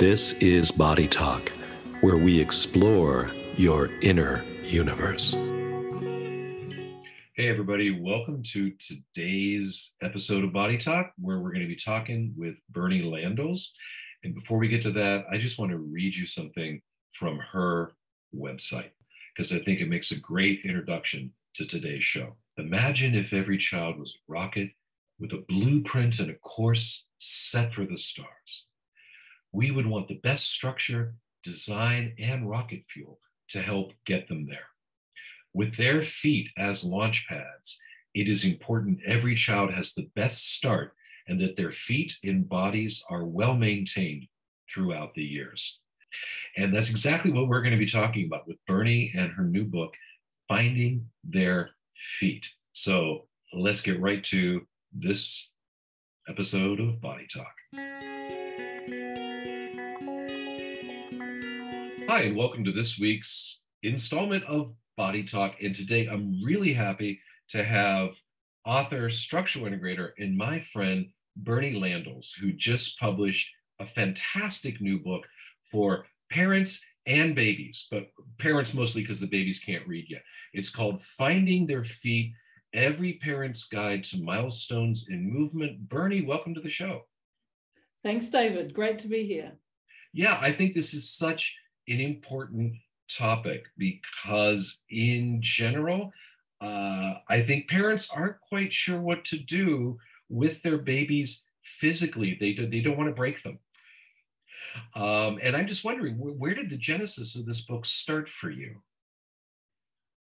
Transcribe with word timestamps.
This 0.00 0.32
is 0.38 0.72
Body 0.72 1.06
Talk, 1.06 1.52
where 2.00 2.16
we 2.16 2.40
explore 2.40 3.30
your 3.58 3.90
inner 4.00 4.42
universe. 4.64 5.34
Hey, 7.34 7.48
everybody, 7.50 8.00
welcome 8.00 8.42
to 8.44 8.72
today's 8.78 9.92
episode 10.00 10.42
of 10.42 10.54
Body 10.54 10.78
Talk, 10.78 11.12
where 11.18 11.40
we're 11.40 11.52
going 11.52 11.60
to 11.60 11.68
be 11.68 11.76
talking 11.76 12.32
with 12.34 12.54
Bernie 12.70 13.02
Landels. 13.02 13.72
And 14.24 14.34
before 14.34 14.56
we 14.56 14.68
get 14.68 14.80
to 14.84 14.92
that, 14.92 15.26
I 15.30 15.36
just 15.36 15.58
want 15.58 15.70
to 15.72 15.76
read 15.76 16.16
you 16.16 16.24
something 16.24 16.80
from 17.12 17.38
her 17.52 17.92
website 18.34 18.92
because 19.36 19.52
I 19.52 19.58
think 19.58 19.80
it 19.80 19.90
makes 19.90 20.12
a 20.12 20.20
great 20.20 20.60
introduction 20.64 21.30
to 21.56 21.66
today's 21.66 22.04
show. 22.04 22.38
Imagine 22.56 23.14
if 23.14 23.34
every 23.34 23.58
child 23.58 23.98
was 23.98 24.16
a 24.16 24.32
rocket 24.32 24.70
with 25.18 25.34
a 25.34 25.44
blueprint 25.46 26.20
and 26.20 26.30
a 26.30 26.36
course 26.36 27.04
set 27.18 27.74
for 27.74 27.84
the 27.84 27.98
stars 27.98 28.66
we 29.52 29.70
would 29.70 29.86
want 29.86 30.08
the 30.08 30.20
best 30.22 30.50
structure, 30.50 31.14
design, 31.42 32.14
and 32.18 32.48
rocket 32.48 32.82
fuel 32.88 33.18
to 33.50 33.60
help 33.60 33.92
get 34.06 34.28
them 34.28 34.46
there. 34.46 34.66
With 35.52 35.76
their 35.76 36.02
feet 36.02 36.50
as 36.56 36.84
launch 36.84 37.26
pads, 37.28 37.78
it 38.14 38.28
is 38.28 38.44
important 38.44 39.00
every 39.06 39.34
child 39.34 39.72
has 39.72 39.92
the 39.92 40.08
best 40.14 40.54
start 40.54 40.92
and 41.26 41.40
that 41.40 41.56
their 41.56 41.72
feet 41.72 42.16
and 42.24 42.48
bodies 42.48 43.04
are 43.10 43.24
well 43.24 43.54
maintained 43.54 44.26
throughout 44.72 45.14
the 45.14 45.22
years. 45.22 45.80
And 46.56 46.74
that's 46.74 46.90
exactly 46.90 47.30
what 47.30 47.48
we're 47.48 47.62
going 47.62 47.72
to 47.72 47.78
be 47.78 47.86
talking 47.86 48.26
about 48.26 48.48
with 48.48 48.56
Bernie 48.66 49.12
and 49.16 49.30
her 49.32 49.44
new 49.44 49.64
book, 49.64 49.94
Finding 50.48 51.06
Their 51.24 51.70
Feet. 51.96 52.48
So 52.72 53.26
let's 53.52 53.80
get 53.80 54.00
right 54.00 54.22
to 54.24 54.66
this 54.92 55.52
episode 56.28 56.80
of 56.80 57.00
Body 57.00 57.26
Talk. 57.32 58.19
Hi, 62.10 62.22
and 62.22 62.36
welcome 62.36 62.64
to 62.64 62.72
this 62.72 62.98
week's 62.98 63.62
installment 63.84 64.42
of 64.42 64.72
Body 64.96 65.22
Talk. 65.22 65.54
And 65.62 65.72
today 65.72 66.08
I'm 66.08 66.42
really 66.42 66.72
happy 66.72 67.20
to 67.50 67.62
have 67.62 68.16
author, 68.66 69.08
structural 69.10 69.66
integrator, 69.66 70.10
and 70.18 70.36
my 70.36 70.58
friend 70.58 71.06
Bernie 71.36 71.74
Landels, 71.74 72.36
who 72.36 72.52
just 72.52 72.98
published 72.98 73.48
a 73.78 73.86
fantastic 73.86 74.80
new 74.80 74.98
book 74.98 75.24
for 75.70 76.04
parents 76.32 76.82
and 77.06 77.36
babies, 77.36 77.86
but 77.92 78.08
parents 78.38 78.74
mostly 78.74 79.02
because 79.02 79.20
the 79.20 79.28
babies 79.28 79.60
can't 79.60 79.86
read 79.86 80.06
yet. 80.08 80.24
It's 80.52 80.70
called 80.70 81.02
Finding 81.02 81.64
Their 81.64 81.84
Feet 81.84 82.32
Every 82.74 83.20
Parent's 83.22 83.68
Guide 83.68 84.02
to 84.06 84.20
Milestones 84.20 85.06
in 85.10 85.32
Movement. 85.32 85.88
Bernie, 85.88 86.22
welcome 86.22 86.54
to 86.54 86.60
the 86.60 86.70
show. 86.70 87.02
Thanks, 88.02 88.30
David. 88.30 88.74
Great 88.74 88.98
to 88.98 89.06
be 89.06 89.24
here. 89.28 89.52
Yeah, 90.12 90.36
I 90.40 90.50
think 90.50 90.74
this 90.74 90.92
is 90.92 91.08
such 91.08 91.54
an 91.88 92.00
important 92.00 92.74
topic 93.08 93.64
because, 93.76 94.80
in 94.90 95.38
general, 95.40 96.12
uh, 96.60 97.14
I 97.28 97.42
think 97.42 97.68
parents 97.68 98.10
aren't 98.10 98.40
quite 98.40 98.72
sure 98.72 99.00
what 99.00 99.24
to 99.26 99.38
do 99.38 99.98
with 100.28 100.62
their 100.62 100.78
babies 100.78 101.44
physically. 101.62 102.36
They, 102.38 102.52
do, 102.52 102.66
they 102.66 102.80
don't 102.80 102.98
want 102.98 103.08
to 103.08 103.14
break 103.14 103.42
them. 103.42 103.58
Um, 104.94 105.38
and 105.42 105.56
I'm 105.56 105.66
just 105.66 105.84
wondering, 105.84 106.18
where, 106.18 106.34
where 106.34 106.54
did 106.54 106.70
the 106.70 106.76
genesis 106.76 107.34
of 107.36 107.46
this 107.46 107.62
book 107.62 107.86
start 107.86 108.28
for 108.28 108.50
you? 108.50 108.82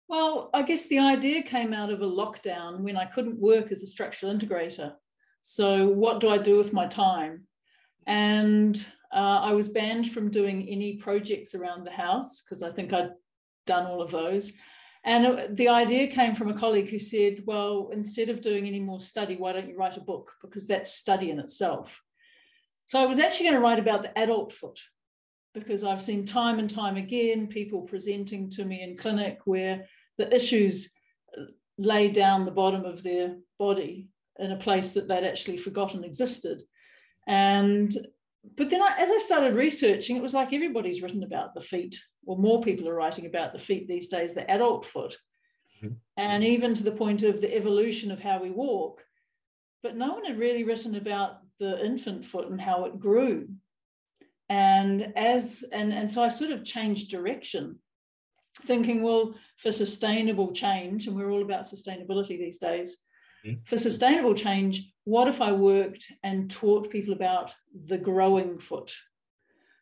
Well, 0.09 0.51
I 0.53 0.63
guess 0.63 0.87
the 0.87 0.99
idea 0.99 1.43
came 1.43 1.73
out 1.73 1.91
of 1.91 2.03
a 2.03 2.05
lockdown 2.05 2.81
when 2.81 2.97
I 2.97 3.05
couldn't 3.05 3.39
work 3.39 3.71
as 3.71 3.83
a 3.83 3.87
structural 3.87 4.35
integrator. 4.35 4.95
So, 5.43 5.89
what 5.89 6.21
do 6.21 6.29
I 6.29 6.39
do 6.39 6.57
with 6.59 6.73
my 6.73 6.87
time? 6.87 7.47
And 8.07 8.85
uh, 9.13 9.41
I 9.43 9.53
was 9.53 9.69
banned 9.69 10.11
from 10.11 10.31
doing 10.31 10.69
any 10.69 10.97
projects 10.97 11.55
around 11.55 11.85
the 11.85 11.91
house 11.91 12.43
because 12.43 12.63
I 12.63 12.71
think 12.71 12.93
I'd 12.93 13.11
done 13.67 13.87
all 13.87 14.03
of 14.03 14.11
those. 14.11 14.53
And 15.05 15.57
the 15.57 15.69
idea 15.69 16.09
came 16.09 16.35
from 16.35 16.51
a 16.51 16.59
colleague 16.59 16.91
who 16.91 16.99
said, 16.99 17.43
well, 17.47 17.91
instead 17.93 18.29
of 18.29 18.43
doing 18.43 18.67
any 18.67 18.81
more 18.81 19.01
study, 19.01 19.37
why 19.37 19.53
don't 19.53 19.69
you 19.69 19.77
write 19.77 19.97
a 19.97 20.01
book? 20.01 20.33
Because 20.43 20.67
that's 20.67 20.93
study 20.93 21.31
in 21.31 21.41
itself. 21.41 22.01
So 22.87 23.01
I 23.01 23.07
was 23.07 23.19
actually 23.19 23.47
going 23.47 23.55
to 23.55 23.63
write 23.63 23.79
about 23.79 24.03
the 24.03 24.17
adult 24.19 24.53
foot 24.53 24.79
because 25.55 25.85
I've 25.85 26.03
seen 26.03 26.27
time 26.27 26.59
and 26.59 26.69
time 26.69 26.97
again 26.97 27.47
people 27.47 27.83
presenting 27.83 28.51
to 28.51 28.65
me 28.65 28.83
in 28.83 28.97
clinic 28.97 29.39
where 29.45 29.87
the 30.19 30.33
issues 30.35 30.93
lay 31.79 32.09
down 32.09 32.45
the 32.45 32.51
bottom 32.51 32.85
of 32.85 33.03
their 33.03 33.37
body 33.59 34.11
in 34.39 34.53
a 34.53 34.57
place 34.57 34.93
that 34.93 35.09
they'd 35.09 35.27
actually 35.27 35.57
forgotten 35.57 36.05
existed. 36.05 36.63
And 37.27 37.95
but 38.57 38.71
then 38.71 38.83
I, 38.83 38.97
as 38.99 39.11
I 39.11 39.19
started 39.19 39.57
researching, 39.57 40.17
it 40.17 40.23
was 40.23 40.35
like 40.35 40.53
everybody's 40.53 41.03
written 41.03 41.23
about 41.23 41.55
the 41.55 41.61
feet, 41.61 41.99
or 42.27 42.39
more 42.39 42.61
people 42.63 42.89
are 42.89 42.95
writing 42.95 43.27
about 43.27 43.53
the 43.53 43.59
feet 43.59 43.87
these 43.87 44.09
days, 44.09 44.35
the 44.35 44.51
adult 44.51 44.85
foot, 44.85 45.17
mm-hmm. 45.77 45.95
and 46.17 46.45
even 46.45 46.75
to 46.75 46.83
the 46.83 46.93
point 46.93 47.23
of 47.23 47.41
the 47.41 47.55
evolution 47.55 48.11
of 48.11 48.21
how 48.21 48.43
we 48.43 48.51
walk. 48.51 49.05
But 49.83 49.97
no 49.97 50.15
one 50.15 50.25
had 50.25 50.39
really 50.39 50.65
written 50.65 50.95
about 50.95 51.39
the 51.59 51.85
infant 51.85 52.25
foot 52.25 52.49
and 52.49 52.61
how 52.61 52.85
it 52.85 53.01
grew. 53.01 53.49
And 54.49 55.13
as 55.17 55.65
and, 55.73 55.93
and 55.93 56.11
so 56.11 56.23
I 56.23 56.29
sort 56.29 56.51
of 56.51 56.65
changed 56.65 57.11
direction, 57.11 57.79
thinking, 58.63 59.03
well, 59.03 59.35
for 59.59 59.71
sustainable 59.71 60.53
change, 60.53 61.07
and 61.07 61.17
we're 61.17 61.31
all 61.31 61.43
about 61.43 61.63
sustainability 61.63 62.39
these 62.39 62.59
days, 62.59 62.99
mm-hmm. 63.45 63.63
for 63.65 63.77
sustainable 63.77 64.35
change, 64.35 64.93
what 65.05 65.29
if 65.29 65.41
I 65.41 65.53
worked 65.53 66.07
and 66.23 66.51
taught 66.51 66.91
people 66.91 67.15
about 67.15 67.55
the 67.87 67.99
growing 67.99 68.59
foot? 68.59 68.95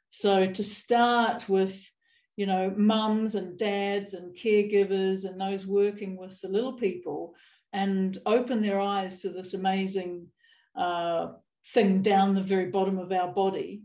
So 0.08 0.46
to 0.46 0.64
start 0.64 1.48
with, 1.48 1.90
you 2.36 2.46
know, 2.46 2.72
mums 2.76 3.34
and 3.34 3.58
dads 3.58 4.14
and 4.14 4.36
caregivers 4.36 5.24
and 5.24 5.40
those 5.40 5.66
working 5.66 6.16
with 6.16 6.40
the 6.40 6.48
little 6.48 6.72
people 6.72 7.34
and 7.72 8.16
open 8.24 8.62
their 8.62 8.80
eyes 8.80 9.20
to 9.20 9.30
this 9.30 9.54
amazing 9.54 10.28
uh, 10.76 11.28
thing 11.74 12.00
down 12.00 12.34
the 12.34 12.40
very 12.40 12.70
bottom 12.70 12.98
of 12.98 13.12
our 13.12 13.28
body. 13.28 13.82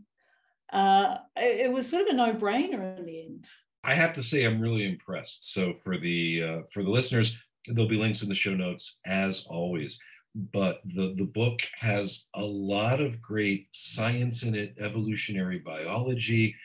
Uh, 0.72 1.18
it, 1.36 1.66
it, 1.66 1.72
was 1.72 1.88
sort 1.88 2.02
of 2.02 2.08
a 2.08 2.12
no-brainer 2.16 2.98
in 2.98 3.04
the 3.04 3.22
end. 3.22 3.46
I 3.84 3.94
have 3.94 4.14
to 4.14 4.22
say, 4.22 4.44
I'm 4.44 4.60
really 4.60 4.86
impressed. 4.86 5.52
So 5.52 5.74
for 5.74 5.98
the 5.98 6.42
uh, 6.42 6.58
for 6.72 6.82
the 6.82 6.90
listeners, 6.90 7.36
there'll 7.68 7.88
be 7.88 7.96
links 7.96 8.22
in 8.22 8.28
the 8.28 8.34
show 8.34 8.54
notes 8.54 8.98
as 9.06 9.46
always 9.48 9.98
but 10.34 10.80
the, 10.84 11.14
the 11.16 11.24
book 11.24 11.60
has 11.78 12.26
a 12.34 12.42
lot 12.42 13.00
of 13.00 13.22
great 13.22 13.68
science 13.70 14.42
in 14.42 14.54
it, 14.54 14.74
evolutionary 14.80 15.58
biology, 15.58 16.56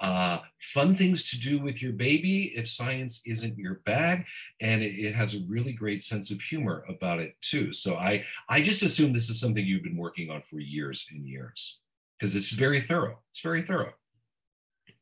uh, 0.00 0.38
fun 0.72 0.96
things 0.96 1.28
to 1.30 1.40
do 1.40 1.58
with 1.58 1.82
your 1.82 1.92
baby 1.92 2.52
if 2.56 2.68
science 2.68 3.20
isn't 3.26 3.58
your 3.58 3.80
bag, 3.84 4.24
and 4.60 4.80
it, 4.80 4.98
it, 4.98 5.14
has 5.14 5.34
a 5.34 5.44
really 5.48 5.72
great 5.72 6.04
sense 6.04 6.30
of 6.30 6.40
humor 6.40 6.84
about 6.88 7.18
it 7.18 7.34
too. 7.40 7.72
So 7.72 7.96
I 7.96 8.24
I 8.48 8.62
just 8.62 8.82
assume 8.82 9.12
this 9.12 9.28
is 9.28 9.40
something 9.40 9.64
you've 9.64 9.82
been 9.82 9.96
working 9.96 10.30
on 10.30 10.42
for 10.42 10.60
years 10.60 11.08
and 11.10 11.26
years 11.26 11.80
because 12.18 12.36
it's 12.36 12.50
very 12.50 12.80
thorough. 12.80 13.18
It's 13.30 13.40
very 13.40 13.62
thorough. 13.62 13.92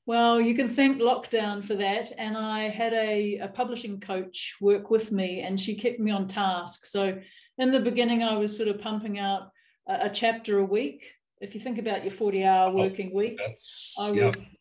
Well, 0.06 0.40
you 0.40 0.54
can 0.54 0.68
thank 0.68 1.00
lockdown 1.00 1.64
for 1.64 1.74
that. 1.74 2.12
And 2.16 2.36
I 2.36 2.68
had 2.68 2.92
a, 2.92 3.38
a 3.38 3.48
publishing 3.48 3.98
coach 3.98 4.54
work 4.60 4.88
with 4.88 5.10
me, 5.10 5.40
and 5.40 5.60
she 5.60 5.74
kept 5.74 5.98
me 5.98 6.12
on 6.12 6.28
task. 6.28 6.86
So 6.86 7.18
in 7.58 7.72
the 7.72 7.80
beginning, 7.80 8.22
I 8.22 8.36
was 8.36 8.56
sort 8.56 8.68
of 8.68 8.80
pumping 8.80 9.18
out 9.18 9.50
a, 9.88 10.06
a 10.06 10.10
chapter 10.10 10.58
a 10.58 10.64
week. 10.64 11.12
If 11.40 11.54
you 11.54 11.60
think 11.60 11.78
about 11.78 12.04
your 12.04 12.12
40 12.12 12.44
hour 12.44 12.70
working 12.70 13.10
oh, 13.12 13.16
week, 13.16 13.40
I 14.00 14.10
yeah. 14.12 14.26
was, 14.26 14.58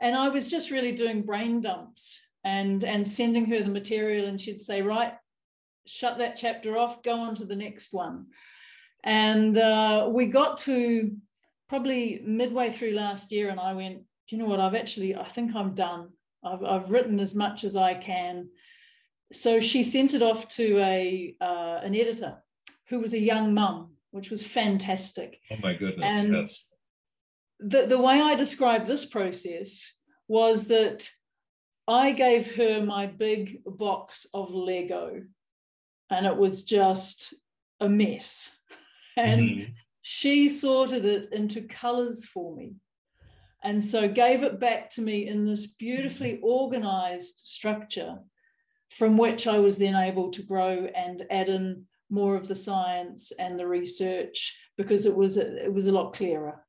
and 0.00 0.14
I 0.14 0.28
was 0.28 0.46
just 0.46 0.70
really 0.70 0.92
doing 0.92 1.22
brain 1.22 1.62
dumps 1.62 2.20
and, 2.44 2.84
and 2.84 3.06
sending 3.06 3.46
her 3.46 3.60
the 3.60 3.70
material, 3.70 4.26
and 4.26 4.38
she'd 4.38 4.60
say, 4.60 4.82
Right, 4.82 5.14
shut 5.86 6.18
that 6.18 6.36
chapter 6.36 6.76
off, 6.76 7.02
go 7.02 7.18
on 7.18 7.34
to 7.36 7.46
the 7.46 7.56
next 7.56 7.94
one. 7.94 8.26
And 9.04 9.56
uh, 9.56 10.08
we 10.12 10.26
got 10.26 10.58
to 10.58 11.16
probably 11.68 12.20
midway 12.24 12.70
through 12.70 12.92
last 12.92 13.32
year, 13.32 13.48
and 13.48 13.58
I 13.58 13.72
went, 13.72 14.02
Do 14.32 14.36
you 14.38 14.42
know 14.42 14.48
what? 14.48 14.60
I've 14.60 14.74
actually, 14.74 15.14
I 15.14 15.24
think 15.24 15.54
I'm 15.54 15.74
done. 15.74 16.08
I've, 16.42 16.64
I've 16.64 16.90
written 16.90 17.20
as 17.20 17.34
much 17.34 17.64
as 17.64 17.76
I 17.76 17.92
can 17.92 18.48
so 19.32 19.60
she 19.60 19.82
sent 19.82 20.14
it 20.14 20.22
off 20.22 20.48
to 20.56 20.78
a 20.78 21.34
uh, 21.40 21.80
an 21.82 21.94
editor 21.94 22.36
who 22.88 23.00
was 23.00 23.14
a 23.14 23.18
young 23.18 23.54
mum, 23.54 23.92
which 24.10 24.30
was 24.30 24.42
fantastic. 24.42 25.40
Oh 25.50 25.56
my 25.62 25.74
goodness! 25.74 26.14
And 26.14 26.32
yes. 26.34 26.66
The 27.60 27.86
the 27.86 28.00
way 28.00 28.20
I 28.20 28.34
described 28.34 28.86
this 28.86 29.06
process 29.06 29.92
was 30.28 30.66
that 30.68 31.08
I 31.88 32.12
gave 32.12 32.54
her 32.56 32.84
my 32.84 33.06
big 33.06 33.62
box 33.64 34.26
of 34.34 34.50
Lego, 34.50 35.22
and 36.10 36.26
it 36.26 36.36
was 36.36 36.64
just 36.64 37.34
a 37.80 37.88
mess, 37.88 38.54
and. 39.16 39.40
Mm-hmm. 39.40 39.72
She 40.04 40.48
sorted 40.48 41.04
it 41.04 41.32
into 41.32 41.62
colors 41.62 42.24
for 42.24 42.56
me 42.56 42.72
and 43.64 43.82
so 43.82 44.08
gave 44.08 44.42
it 44.42 44.58
back 44.58 44.90
to 44.90 45.02
me 45.02 45.28
in 45.28 45.44
this 45.44 45.66
beautifully 45.66 46.40
organized 46.42 47.40
structure 47.40 48.18
from 48.90 49.16
which 49.16 49.46
I 49.46 49.58
was 49.58 49.78
then 49.78 49.94
able 49.94 50.30
to 50.30 50.42
grow 50.42 50.86
and 50.94 51.24
add 51.30 51.48
in 51.48 51.84
more 52.10 52.36
of 52.36 52.46
the 52.46 52.54
science 52.54 53.32
and 53.38 53.58
the 53.58 53.66
research 53.66 54.56
because 54.76 55.06
it 55.06 55.16
was 55.16 55.36
it 55.36 55.72
was 55.72 55.86
a 55.86 55.92
lot 55.92 56.12
clearer. 56.12 56.62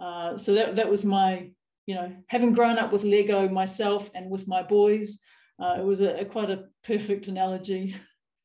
Uh, 0.00 0.36
so 0.36 0.54
that, 0.54 0.76
that 0.76 0.88
was 0.88 1.04
my, 1.04 1.50
you 1.86 1.94
know, 1.94 2.12
having 2.28 2.52
grown 2.52 2.78
up 2.78 2.92
with 2.92 3.04
Lego 3.04 3.48
myself 3.48 4.10
and 4.14 4.30
with 4.30 4.46
my 4.46 4.62
boys, 4.62 5.20
uh, 5.62 5.76
it 5.78 5.84
was 5.84 6.00
a, 6.00 6.20
a 6.20 6.24
quite 6.24 6.50
a 6.50 6.64
perfect 6.84 7.26
analogy. 7.28 7.94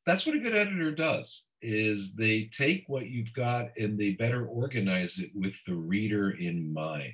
That's 0.05 0.25
what 0.25 0.35
a 0.35 0.39
good 0.39 0.55
editor 0.55 0.91
does 0.91 1.45
is 1.61 2.13
they 2.15 2.49
take 2.53 2.85
what 2.87 3.09
you've 3.09 3.33
got 3.33 3.77
and 3.77 3.99
they 3.99 4.11
better 4.11 4.47
organize 4.47 5.19
it 5.19 5.29
with 5.35 5.55
the 5.65 5.75
reader 5.75 6.31
in 6.31 6.71
mind. 6.73 7.13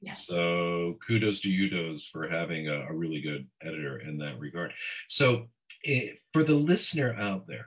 Yeah. 0.00 0.12
So 0.12 0.98
kudos 1.06 1.40
to 1.40 1.48
you, 1.48 1.96
for 2.12 2.28
having 2.28 2.68
a, 2.68 2.86
a, 2.88 2.94
really 2.94 3.20
good 3.20 3.46
editor 3.62 3.98
in 3.98 4.18
that 4.18 4.38
regard. 4.38 4.72
So 5.08 5.46
eh, 5.84 6.10
for 6.32 6.44
the 6.44 6.54
listener 6.54 7.14
out 7.14 7.46
there, 7.46 7.66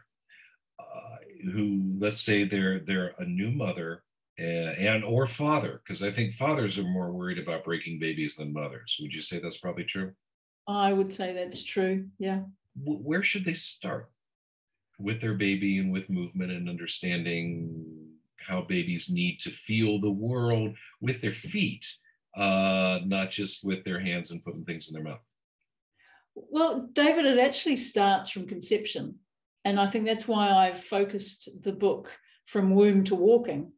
uh, 0.80 1.18
who 1.52 1.96
let's 2.00 2.22
say 2.22 2.44
they're 2.44 2.80
they're 2.80 3.14
a 3.18 3.26
new 3.26 3.52
mother 3.52 4.04
and, 4.38 4.78
and 4.78 5.04
or 5.04 5.28
father, 5.28 5.82
because 5.84 6.04
I 6.04 6.12
think 6.12 6.34
fathers 6.34 6.80
are 6.80 6.84
more 6.84 7.12
worried 7.12 7.40
about 7.40 7.66
breaking 7.66 8.00
babies 8.00 8.36
than 8.36 8.54
mothers. 8.54 8.98
Would 9.02 9.14
you 9.14 9.22
say 9.22 9.40
that's 9.40 9.60
probably 9.60 9.84
true? 9.84 10.14
I 10.68 10.94
would 10.94 11.12
say 11.12 11.34
that's 11.34 11.64
true. 11.64 12.06
Yeah. 12.20 12.42
Where 12.76 13.24
should 13.24 13.44
they 13.44 13.56
start 13.56 14.12
with 15.00 15.20
their 15.20 15.34
baby 15.34 15.80
and 15.80 15.92
with 15.92 16.10
movement 16.10 16.52
and 16.52 16.70
understanding 16.70 17.86
how 18.38 18.62
babies 18.62 19.10
need 19.10 19.40
to 19.42 19.50
feel 19.50 20.00
the 20.00 20.12
world 20.12 20.76
with 21.02 21.22
their 21.22 21.34
feet, 21.34 21.86
uh, 22.40 23.00
not 23.06 23.32
just 23.32 23.64
with 23.64 23.84
their 23.84 24.00
hands 24.00 24.32
and 24.32 24.44
putting 24.44 24.64
things 24.64 24.88
in 24.88 24.94
their 24.94 25.04
mouth? 25.04 25.20
Well, 26.36 26.90
David, 26.94 27.26
it 27.26 27.38
actually 27.38 27.76
starts 27.76 28.30
from 28.30 28.48
conception. 28.48 29.16
And 29.66 29.80
I 29.80 29.88
think 29.88 30.06
that's 30.06 30.28
why 30.28 30.50
I've 30.50 30.84
focused 30.84 31.50
the 31.62 31.74
book 31.74 32.10
from 32.46 32.74
womb 32.74 33.04
to 33.06 33.16
walking. 33.16 33.74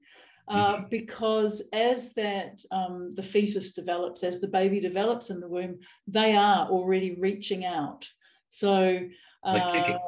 Uh, 0.47 0.75
mm-hmm. 0.75 0.83
because 0.89 1.63
as 1.71 2.13
that 2.13 2.61
um, 2.71 3.09
the 3.11 3.23
fetus 3.23 3.73
develops, 3.73 4.23
as 4.23 4.41
the 4.41 4.47
baby 4.47 4.79
develops 4.79 5.29
in 5.29 5.39
the 5.39 5.47
womb, 5.47 5.79
they 6.07 6.35
are 6.35 6.67
already 6.67 7.15
reaching 7.19 7.63
out. 7.63 8.07
So 8.49 8.99
uh, 9.45 9.53
like 9.53 9.73
kicking. 9.85 9.99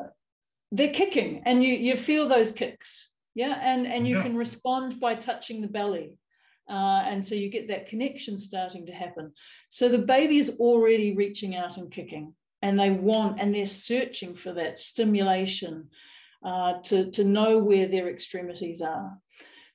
they're 0.72 0.94
kicking, 0.94 1.44
and 1.46 1.64
you 1.64 1.74
you 1.76 1.96
feel 1.96 2.28
those 2.28 2.52
kicks, 2.52 3.12
yeah, 3.36 3.58
and 3.62 3.88
and 3.88 4.08
you 4.08 4.18
yeah. 4.18 4.24
can 4.24 4.36
respond 4.36 5.00
by 5.00 5.16
touching 5.16 5.62
the 5.62 5.68
belly, 5.68 6.18
uh, 6.70 7.04
and 7.06 7.24
so 7.24 7.36
you 7.36 7.50
get 7.50 7.68
that 7.68 7.88
connection 7.88 8.38
starting 8.38 8.86
to 8.86 8.92
happen. 8.92 9.32
So 9.70 9.90
the 9.90 9.98
baby 9.98 10.40
is 10.40 10.58
already 10.60 11.16
reaching 11.16 11.56
out 11.56 11.78
and 11.78 11.92
kicking 11.92 12.34
and 12.62 12.80
they 12.80 12.90
want 12.90 13.40
and 13.40 13.54
they're 13.54 13.66
searching 13.66 14.36
for 14.36 14.54
that 14.54 14.80
stimulation 14.80 15.90
uh, 16.46 16.74
to, 16.84 17.12
to 17.12 17.24
know 17.24 17.58
where 17.58 17.88
their 17.88 18.10
extremities 18.10 18.82
are. 18.82 19.18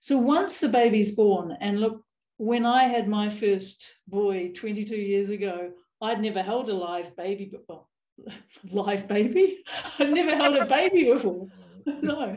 So 0.01 0.19
once 0.19 0.59
the 0.59 0.69
baby's 0.69 1.15
born, 1.15 1.57
and 1.61 1.81
look, 1.81 2.03
when 2.37 2.65
I 2.65 2.85
had 2.85 3.09
my 3.09 3.29
first 3.29 3.95
boy 4.07 4.53
22 4.55 4.97
years 4.97 5.31
ago, 5.31 5.71
I'd 6.01 6.21
never 6.21 6.43
held 6.43 6.71
a 6.71 6.75
live 6.75 7.17
baby, 7.17 7.53
well, 7.69 7.89
live 8.71 9.09
baby? 9.09 9.65
I'd 9.99 10.13
never 10.13 10.37
held 10.37 10.57
a 10.57 10.67
baby 10.67 11.05
before. 11.05 11.49
no. 12.03 12.37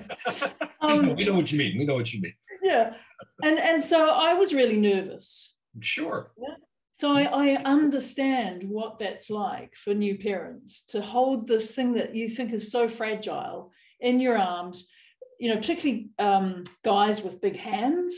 Um, 0.81 1.15
we 1.15 1.25
know 1.25 1.33
what 1.33 1.51
you 1.51 1.57
mean. 1.57 1.77
We 1.77 1.85
know 1.85 1.95
what 1.95 2.11
you 2.13 2.21
mean. 2.21 2.33
Yeah. 2.61 2.93
And 3.43 3.59
and 3.59 3.81
so 3.81 4.09
I 4.09 4.33
was 4.33 4.53
really 4.53 4.79
nervous. 4.79 5.55
Sure. 5.79 6.31
Yeah. 6.37 6.55
So 6.93 7.13
I, 7.13 7.23
I, 7.23 7.63
understand 7.63 8.63
what 8.69 8.99
that's 8.99 9.31
like 9.31 9.75
for 9.75 9.93
new 9.93 10.19
parents 10.19 10.85
to 10.87 11.01
hold 11.01 11.47
this 11.47 11.73
thing 11.73 11.93
that 11.93 12.13
you 12.13 12.29
think 12.29 12.53
is 12.53 12.71
so 12.71 12.87
fragile 12.87 13.71
in 14.01 14.19
your 14.19 14.37
arms, 14.37 14.87
you 15.39 15.49
know, 15.49 15.55
particularly 15.55 16.09
um, 16.19 16.63
guys 16.83 17.23
with 17.23 17.41
big 17.41 17.57
hands. 17.57 18.13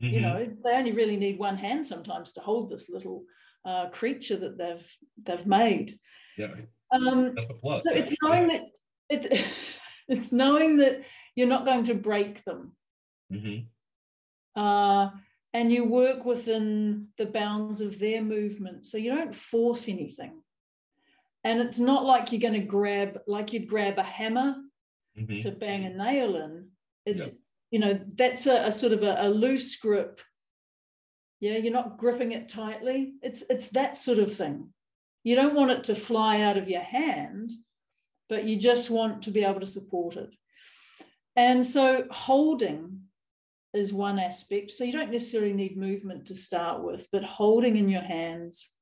Mm-hmm. 0.00 0.14
You 0.14 0.20
know, 0.20 0.48
they 0.62 0.70
only 0.70 0.92
really 0.92 1.16
need 1.16 1.38
one 1.38 1.56
hand 1.56 1.84
sometimes 1.84 2.32
to 2.34 2.40
hold 2.40 2.70
this 2.70 2.88
little 2.88 3.24
uh, 3.64 3.88
creature 3.88 4.36
that 4.36 4.56
they've 4.56 4.86
they've 5.24 5.46
made. 5.46 5.98
Yeah. 6.36 6.54
Um, 6.92 7.34
plus. 7.60 7.82
So 7.84 7.92
it's 7.92 8.14
knowing 8.22 8.48
that 8.48 8.62
it's 9.08 9.44
it's 10.08 10.30
knowing 10.30 10.76
that 10.76 11.02
you're 11.34 11.48
not 11.48 11.64
going 11.64 11.84
to 11.84 11.94
break 11.94 12.44
them. 12.44 12.72
Mm-hmm. 13.32 13.66
Uh, 14.58 15.10
and 15.54 15.72
you 15.72 15.84
work 15.84 16.24
within 16.24 17.06
the 17.16 17.26
bounds 17.26 17.80
of 17.80 17.98
their 17.98 18.22
movement. 18.22 18.86
So 18.86 18.98
you 18.98 19.14
don't 19.14 19.34
force 19.34 19.88
anything. 19.88 20.42
And 21.44 21.60
it's 21.60 21.78
not 21.78 22.04
like 22.04 22.32
you're 22.32 22.40
going 22.40 22.60
to 22.60 22.66
grab, 22.66 23.20
like 23.28 23.52
you'd 23.52 23.68
grab 23.68 23.98
a 23.98 24.02
hammer 24.02 24.56
mm-hmm. 25.16 25.36
to 25.38 25.52
bang 25.52 25.84
a 25.84 25.90
nail 25.90 26.34
in. 26.36 26.66
It's, 27.06 27.26
yep. 27.26 27.36
you 27.70 27.78
know, 27.78 28.00
that's 28.16 28.46
a, 28.46 28.66
a 28.66 28.72
sort 28.72 28.92
of 28.92 29.04
a, 29.04 29.16
a, 29.20 29.28
loose 29.30 29.76
grip. 29.76 30.20
Yeah, 31.40 31.56
you're 31.56 31.72
not 31.72 31.98
gripping 31.98 32.32
it 32.32 32.48
tightly. 32.48 33.14
It's 33.22 33.44
it's 33.48 33.68
that 33.68 33.96
sort 33.96 34.18
of 34.18 34.34
thing. 34.34 34.70
You 35.22 35.36
don't 35.36 35.54
want 35.54 35.70
it 35.70 35.84
to 35.84 35.94
fly 35.94 36.40
out 36.40 36.56
of 36.56 36.68
your 36.68 36.80
hand, 36.80 37.52
but 38.28 38.42
you 38.42 38.56
just 38.56 38.90
want 38.90 39.22
to 39.22 39.30
be 39.30 39.44
able 39.44 39.60
to 39.60 39.66
support 39.66 40.16
it. 40.16 40.30
And 41.36 41.64
so 41.64 42.06
holding 42.10 43.07
is 43.78 43.92
one 43.92 44.18
aspect. 44.18 44.70
So 44.70 44.84
you 44.84 44.92
don't 44.92 45.10
necessarily 45.10 45.52
need 45.52 45.76
movement 45.76 46.26
to 46.26 46.36
start 46.36 46.82
with, 46.82 47.06
but 47.12 47.24
holding 47.24 47.76
in 47.76 47.88
your 47.88 48.02
hands, 48.02 48.72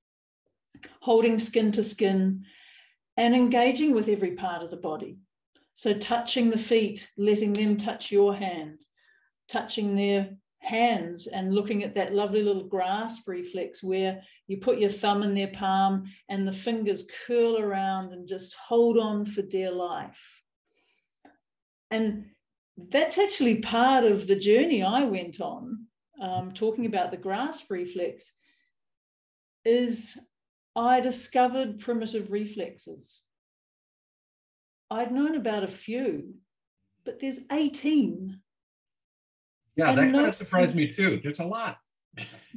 holding 1.00 1.38
skin 1.38 1.72
to 1.72 1.82
skin, 1.82 2.44
and 3.16 3.34
engaging 3.34 3.94
with 3.94 4.08
every 4.08 4.32
part 4.32 4.62
of 4.62 4.70
the 4.70 4.76
body. 4.76 5.18
So 5.74 5.92
touching 5.92 6.50
the 6.50 6.58
feet, 6.58 7.08
letting 7.16 7.52
them 7.52 7.76
touch 7.76 8.10
your 8.10 8.34
hand, 8.34 8.80
touching 9.48 9.94
their 9.94 10.30
hands 10.58 11.26
and 11.28 11.54
looking 11.54 11.84
at 11.84 11.94
that 11.94 12.14
lovely 12.14 12.42
little 12.42 12.64
grasp 12.64 13.28
reflex 13.28 13.82
where 13.82 14.22
you 14.48 14.56
put 14.56 14.78
your 14.78 14.90
thumb 14.90 15.22
in 15.22 15.34
their 15.34 15.48
palm 15.48 16.04
and 16.28 16.46
the 16.46 16.52
fingers 16.52 17.06
curl 17.26 17.58
around 17.58 18.12
and 18.12 18.26
just 18.26 18.54
hold 18.54 18.98
on 18.98 19.24
for 19.24 19.42
dear 19.42 19.70
life. 19.70 20.20
And 21.90 22.26
that's 22.76 23.18
actually 23.18 23.56
part 23.56 24.04
of 24.04 24.26
the 24.26 24.36
journey 24.36 24.82
I 24.82 25.04
went 25.04 25.40
on, 25.40 25.86
um, 26.20 26.52
talking 26.52 26.86
about 26.86 27.10
the 27.10 27.16
grasp 27.16 27.70
reflex, 27.70 28.32
is 29.64 30.18
I 30.74 31.00
discovered 31.00 31.80
primitive 31.80 32.30
reflexes. 32.30 33.22
I'd 34.90 35.12
known 35.12 35.36
about 35.36 35.64
a 35.64 35.68
few, 35.68 36.34
but 37.04 37.18
there's 37.18 37.40
18. 37.50 38.40
Yeah, 39.76 39.90
and 39.90 39.98
that 39.98 40.06
no, 40.06 40.18
kind 40.18 40.28
of 40.28 40.34
surprised 40.34 40.74
me 40.74 40.90
too. 40.90 41.20
There's 41.22 41.40
a 41.40 41.44
lot. 41.44 41.78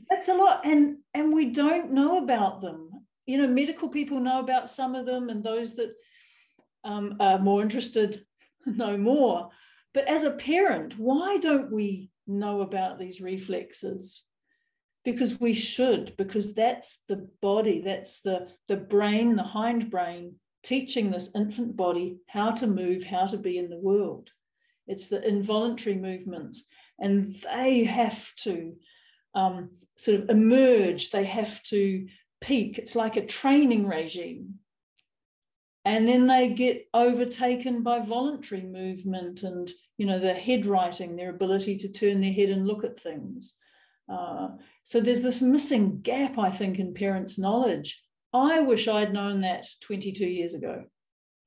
That's 0.09 0.27
a 0.27 0.33
lot. 0.33 0.65
And 0.65 0.97
and 1.13 1.33
we 1.33 1.49
don't 1.49 1.91
know 1.91 2.23
about 2.23 2.61
them. 2.61 2.89
You 3.25 3.37
know, 3.37 3.47
medical 3.47 3.89
people 3.89 4.19
know 4.19 4.39
about 4.39 4.69
some 4.69 4.95
of 4.95 5.05
them, 5.05 5.29
and 5.29 5.43
those 5.43 5.75
that 5.75 5.93
um, 6.83 7.17
are 7.19 7.39
more 7.39 7.61
interested 7.61 8.25
know 8.65 8.97
more. 8.97 9.49
But 9.99 10.07
as 10.07 10.23
a 10.23 10.31
parent, 10.31 10.97
why 10.97 11.39
don't 11.39 11.73
we 11.73 12.09
know 12.25 12.61
about 12.61 12.99
these 12.99 13.19
reflexes? 13.19 14.23
Because 15.03 15.41
we 15.41 15.51
should, 15.51 16.15
because 16.15 16.53
that's 16.53 17.03
the 17.09 17.27
body, 17.41 17.81
that's 17.81 18.21
the, 18.21 18.47
the 18.69 18.77
brain, 18.77 19.35
the 19.35 19.43
hind 19.43 19.91
brain 19.91 20.35
teaching 20.63 21.11
this 21.11 21.35
infant 21.35 21.75
body 21.75 22.15
how 22.29 22.51
to 22.51 22.65
move, 22.65 23.03
how 23.03 23.25
to 23.25 23.37
be 23.37 23.57
in 23.57 23.69
the 23.69 23.77
world. 23.77 24.29
It's 24.87 25.09
the 25.09 25.21
involuntary 25.27 25.97
movements, 25.97 26.65
and 26.97 27.35
they 27.53 27.83
have 27.83 28.33
to 28.43 28.77
um, 29.35 29.69
sort 29.97 30.21
of 30.21 30.29
emerge, 30.29 31.09
they 31.09 31.25
have 31.25 31.61
to 31.63 32.07
peak. 32.39 32.77
It's 32.77 32.95
like 32.95 33.17
a 33.17 33.25
training 33.25 33.85
regime 33.85 34.58
and 35.89 36.07
then 36.07 36.27
they 36.27 36.49
get 36.49 36.87
overtaken 36.93 37.83
by 37.83 37.99
voluntary 37.99 38.61
movement 38.61 39.43
and 39.43 39.71
you 39.97 40.05
know 40.05 40.19
the 40.19 40.33
head 40.33 40.65
righting 40.65 41.15
their 41.15 41.29
ability 41.29 41.77
to 41.77 41.89
turn 41.89 42.21
their 42.21 42.33
head 42.33 42.49
and 42.49 42.67
look 42.67 42.83
at 42.83 42.99
things. 42.99 43.55
Uh, 44.11 44.49
so 44.83 44.99
there's 44.99 45.21
this 45.21 45.41
missing 45.41 46.01
gap 46.01 46.39
i 46.39 46.49
think 46.49 46.79
in 46.79 46.93
parents 46.93 47.37
knowledge. 47.37 48.01
I 48.33 48.59
wish 48.59 48.87
i'd 48.87 49.13
known 49.13 49.41
that 49.41 49.65
22 49.81 50.25
years 50.25 50.53
ago. 50.53 50.83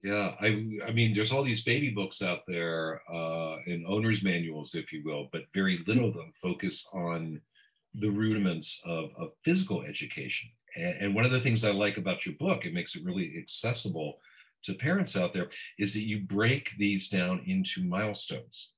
Yeah 0.03 0.35
i 0.41 0.47
i 0.87 0.91
mean 0.93 1.15
there's 1.15 1.33
all 1.33 1.45
these 1.45 1.65
baby 1.65 1.91
books 1.91 2.23
out 2.23 2.41
there 2.47 3.03
uh, 3.13 3.57
and 3.67 3.87
owners 3.87 4.23
manuals 4.23 4.75
if 4.75 4.93
you 4.93 5.03
will 5.05 5.29
but 5.33 5.43
very 5.55 5.79
little 5.87 6.09
of 6.09 6.15
them 6.15 6.33
focus 6.35 6.89
on 6.93 7.41
the 7.95 8.11
rudiments 8.11 8.81
of, 8.85 9.11
of 9.19 9.33
physical 9.45 9.83
education. 9.83 10.51
And, 10.77 11.15
one 11.15 11.25
of 11.27 11.33
the 11.33 11.41
things 11.41 11.65
I 11.65 11.71
like 11.71 11.99
about 11.99 12.25
your 12.25 12.35
book, 12.37 12.65
it 12.65 12.73
makes 12.73 12.97
it 12.97 13.05
really 13.05 13.35
accessible 13.39 14.19
to 14.65 14.75
parents 14.75 15.17
out 15.17 15.33
there, 15.33 15.49
is 15.79 15.95
that 15.95 16.07
you 16.07 16.21
break 16.21 16.71
these 16.79 17.09
down 17.09 17.43
into 17.47 17.85
milestones. 17.85 18.73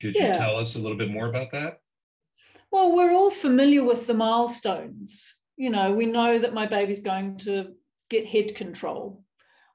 Could 0.00 0.14
yeah. 0.16 0.28
you 0.28 0.34
tell 0.34 0.56
us 0.56 0.74
a 0.74 0.78
little 0.78 0.98
bit 0.98 1.10
more 1.10 1.28
about 1.28 1.52
that? 1.52 1.78
Well, 2.70 2.94
we're 2.96 3.12
all 3.12 3.30
familiar 3.30 3.84
with 3.84 4.06
the 4.06 4.14
milestones. 4.14 5.34
You 5.56 5.70
know, 5.70 5.92
we 5.92 6.06
know 6.06 6.38
that 6.38 6.54
my 6.54 6.66
baby's 6.66 7.00
going 7.00 7.36
to 7.38 7.72
get 8.08 8.26
head 8.26 8.54
control. 8.54 9.22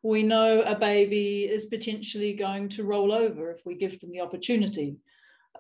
We 0.04 0.24
know 0.24 0.62
a 0.62 0.78
baby 0.78 1.46
is 1.46 1.66
potentially 1.66 2.34
going 2.34 2.70
to 2.70 2.84
roll 2.84 3.12
over 3.12 3.52
if 3.52 3.66
we 3.66 3.76
give 3.76 4.00
them 4.00 4.12
the 4.12 4.22
opportunity. 4.22 4.98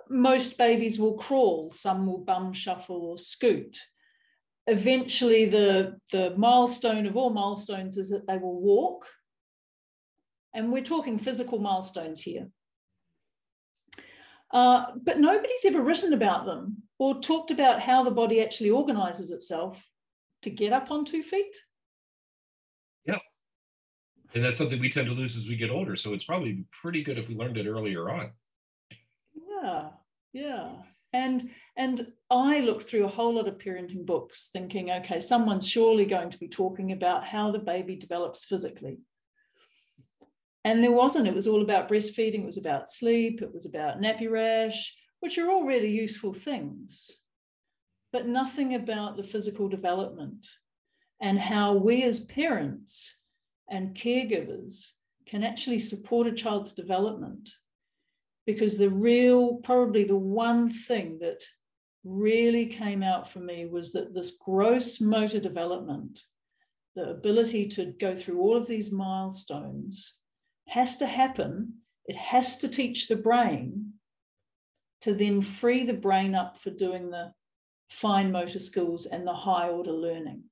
most 0.09 0.57
babies 0.57 0.99
will 0.99 1.17
crawl, 1.17 1.71
some 1.71 2.05
will 2.05 2.19
bum 2.19 2.53
shuffle 2.53 3.01
or 3.05 3.17
scoot. 3.17 3.77
Eventually, 4.67 5.45
the, 5.45 5.97
the 6.11 6.35
milestone 6.37 7.05
of 7.05 7.15
all 7.15 7.29
milestones 7.29 7.97
is 7.97 8.09
that 8.09 8.27
they 8.27 8.37
will 8.37 8.59
walk. 8.59 9.05
And 10.53 10.71
we're 10.71 10.83
talking 10.83 11.17
physical 11.17 11.59
milestones 11.59 12.21
here. 12.21 12.47
Uh, 14.51 14.85
but 15.03 15.19
nobody's 15.19 15.65
ever 15.65 15.81
written 15.81 16.13
about 16.13 16.45
them 16.45 16.83
or 16.99 17.19
talked 17.19 17.51
about 17.51 17.81
how 17.81 18.03
the 18.03 18.11
body 18.11 18.41
actually 18.41 18.69
organizes 18.69 19.31
itself 19.31 19.85
to 20.41 20.49
get 20.49 20.73
up 20.73 20.91
on 20.91 21.05
two 21.05 21.23
feet. 21.23 21.55
Yeah. 23.05 23.19
And 24.33 24.43
that's 24.43 24.57
something 24.57 24.79
we 24.79 24.89
tend 24.89 25.07
to 25.07 25.13
lose 25.13 25.37
as 25.37 25.47
we 25.47 25.55
get 25.55 25.69
older. 25.69 25.95
So 25.95 26.13
it's 26.13 26.23
probably 26.23 26.65
pretty 26.81 27.03
good 27.03 27.17
if 27.17 27.29
we 27.29 27.35
learned 27.35 27.57
it 27.57 27.67
earlier 27.67 28.09
on. 28.09 28.31
Yeah, 29.33 29.89
yeah. 30.33 30.69
And 31.13 31.49
and 31.75 32.07
I 32.29 32.59
looked 32.59 32.83
through 32.83 33.05
a 33.05 33.09
whole 33.09 33.35
lot 33.35 33.47
of 33.47 33.57
parenting 33.57 34.05
books 34.05 34.49
thinking, 34.51 34.91
okay, 34.91 35.19
someone's 35.19 35.67
surely 35.67 36.05
going 36.05 36.31
to 36.31 36.37
be 36.37 36.47
talking 36.47 36.91
about 36.91 37.23
how 37.23 37.51
the 37.51 37.59
baby 37.59 37.95
develops 37.95 38.43
physically. 38.43 38.99
And 40.63 40.83
there 40.83 40.91
wasn't. 40.91 41.27
It 41.27 41.35
was 41.35 41.47
all 41.47 41.61
about 41.61 41.87
breastfeeding, 41.87 42.41
it 42.41 42.45
was 42.45 42.57
about 42.57 42.89
sleep, 42.89 43.41
it 43.41 43.53
was 43.53 43.65
about 43.65 44.01
nappy 44.01 44.29
rash, 44.29 44.93
which 45.21 45.37
are 45.37 45.49
all 45.49 45.65
really 45.65 45.89
useful 45.89 46.33
things, 46.33 47.09
but 48.11 48.27
nothing 48.27 48.75
about 48.75 49.17
the 49.17 49.23
physical 49.23 49.69
development 49.69 50.45
and 51.21 51.39
how 51.39 51.73
we 51.73 52.03
as 52.03 52.19
parents 52.21 53.17
and 53.69 53.95
caregivers 53.95 54.91
can 55.25 55.43
actually 55.43 55.79
support 55.79 56.27
a 56.27 56.31
child's 56.31 56.73
development. 56.73 57.49
Because 58.47 58.77
the 58.77 58.89
real, 58.89 59.57
probably 59.57 60.05
the 60.05 60.17
one 60.17 60.69
thing 60.69 61.19
that 61.19 61.43
really 62.03 62.65
came 62.65 63.03
out 63.03 63.29
for 63.29 63.39
me 63.39 63.65
was 63.65 63.91
that 63.91 64.13
this 64.13 64.37
gross 64.43 64.99
motor 64.99 65.39
development, 65.39 66.21
the 66.95 67.09
ability 67.11 67.67
to 67.67 67.93
go 67.99 68.15
through 68.15 68.39
all 68.39 68.57
of 68.57 68.65
these 68.65 68.91
milestones, 68.91 70.17
has 70.69 70.97
to 70.97 71.05
happen. 71.05 71.73
It 72.05 72.15
has 72.15 72.57
to 72.59 72.69
teach 72.69 73.07
the 73.07 73.17
brain 73.17 73.93
to 75.01 75.13
then 75.13 75.41
free 75.41 75.85
the 75.85 75.93
brain 75.93 76.33
up 76.33 76.57
for 76.57 76.71
doing 76.71 77.09
the 77.09 77.33
fine 77.89 78.31
motor 78.31 78.59
skills 78.59 79.05
and 79.05 79.27
the 79.27 79.33
high 79.33 79.69
order 79.69 79.91
learning. 79.91 80.43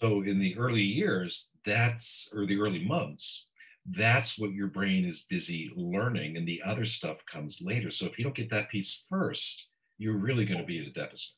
So, 0.00 0.22
in 0.22 0.38
the 0.38 0.56
early 0.56 0.82
years, 0.82 1.50
that's, 1.64 2.30
or 2.34 2.46
the 2.46 2.58
early 2.58 2.84
months, 2.84 3.48
that's 3.90 4.38
what 4.38 4.52
your 4.52 4.68
brain 4.68 5.04
is 5.04 5.26
busy 5.28 5.70
learning, 5.76 6.36
and 6.36 6.46
the 6.46 6.62
other 6.64 6.84
stuff 6.84 7.24
comes 7.26 7.60
later. 7.62 7.90
So, 7.90 8.06
if 8.06 8.18
you 8.18 8.24
don't 8.24 8.36
get 8.36 8.50
that 8.50 8.68
piece 8.68 9.06
first, 9.08 9.68
you're 9.98 10.16
really 10.16 10.44
going 10.44 10.60
to 10.60 10.66
be 10.66 10.80
at 10.80 10.86
a 10.86 10.92
deficit. 10.92 11.34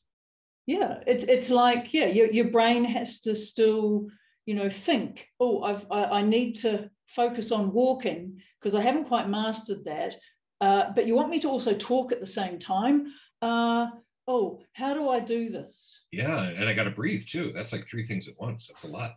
Yeah, 0.65 0.99
it's 1.05 1.25
it's 1.25 1.49
like 1.49 1.93
yeah, 1.93 2.05
your 2.05 2.27
your 2.27 2.49
brain 2.49 2.85
has 2.85 3.19
to 3.21 3.35
still 3.35 4.07
you 4.45 4.55
know 4.55 4.69
think. 4.69 5.27
Oh, 5.39 5.63
I've 5.63 5.85
I, 5.91 6.03
I 6.05 6.21
need 6.23 6.53
to 6.59 6.89
focus 7.07 7.51
on 7.51 7.73
walking 7.73 8.41
because 8.59 8.75
I 8.75 8.81
haven't 8.81 9.05
quite 9.05 9.29
mastered 9.29 9.83
that. 9.85 10.15
Uh, 10.61 10.85
but 10.95 11.05
you 11.05 11.15
want 11.15 11.29
me 11.29 11.39
to 11.41 11.49
also 11.49 11.73
talk 11.73 12.13
at 12.13 12.21
the 12.21 12.25
same 12.25 12.57
time. 12.57 13.07
Uh, 13.41 13.87
oh, 14.27 14.61
how 14.71 14.93
do 14.93 15.09
I 15.09 15.19
do 15.19 15.49
this? 15.49 16.01
Yeah, 16.11 16.43
and 16.43 16.69
I 16.69 16.73
got 16.73 16.85
to 16.85 16.91
breathe 16.91 17.25
too. 17.27 17.51
That's 17.53 17.73
like 17.73 17.85
three 17.85 18.07
things 18.07 18.29
at 18.29 18.39
once. 18.39 18.67
That's 18.67 18.83
a 18.83 18.87
lot. 18.87 19.15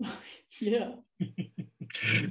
yeah. 0.60 0.90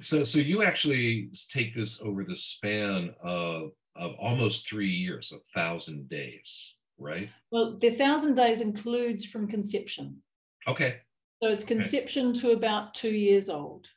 so, 0.02 0.24
so 0.24 0.40
you 0.40 0.64
actually 0.64 1.30
take 1.50 1.74
this 1.74 2.02
over 2.02 2.24
the 2.24 2.36
span 2.36 3.14
of 3.24 3.72
of 3.96 4.14
almost 4.20 4.70
three 4.70 4.92
years, 4.92 5.34
a 5.36 5.40
thousand 5.58 6.08
days, 6.08 6.76
right? 7.00 7.30
Well, 7.52 7.78
the 7.80 7.90
thousand 7.90 8.36
days 8.36 8.62
includes 8.62 9.26
from 9.26 9.48
conception. 9.48 10.22
Okay. 10.68 10.98
So 11.42 11.50
it's 11.50 11.64
conception 11.64 12.30
okay. 12.30 12.40
to 12.42 12.52
about 12.52 12.94
two 12.94 13.10
years 13.10 13.50
old. 13.50 13.88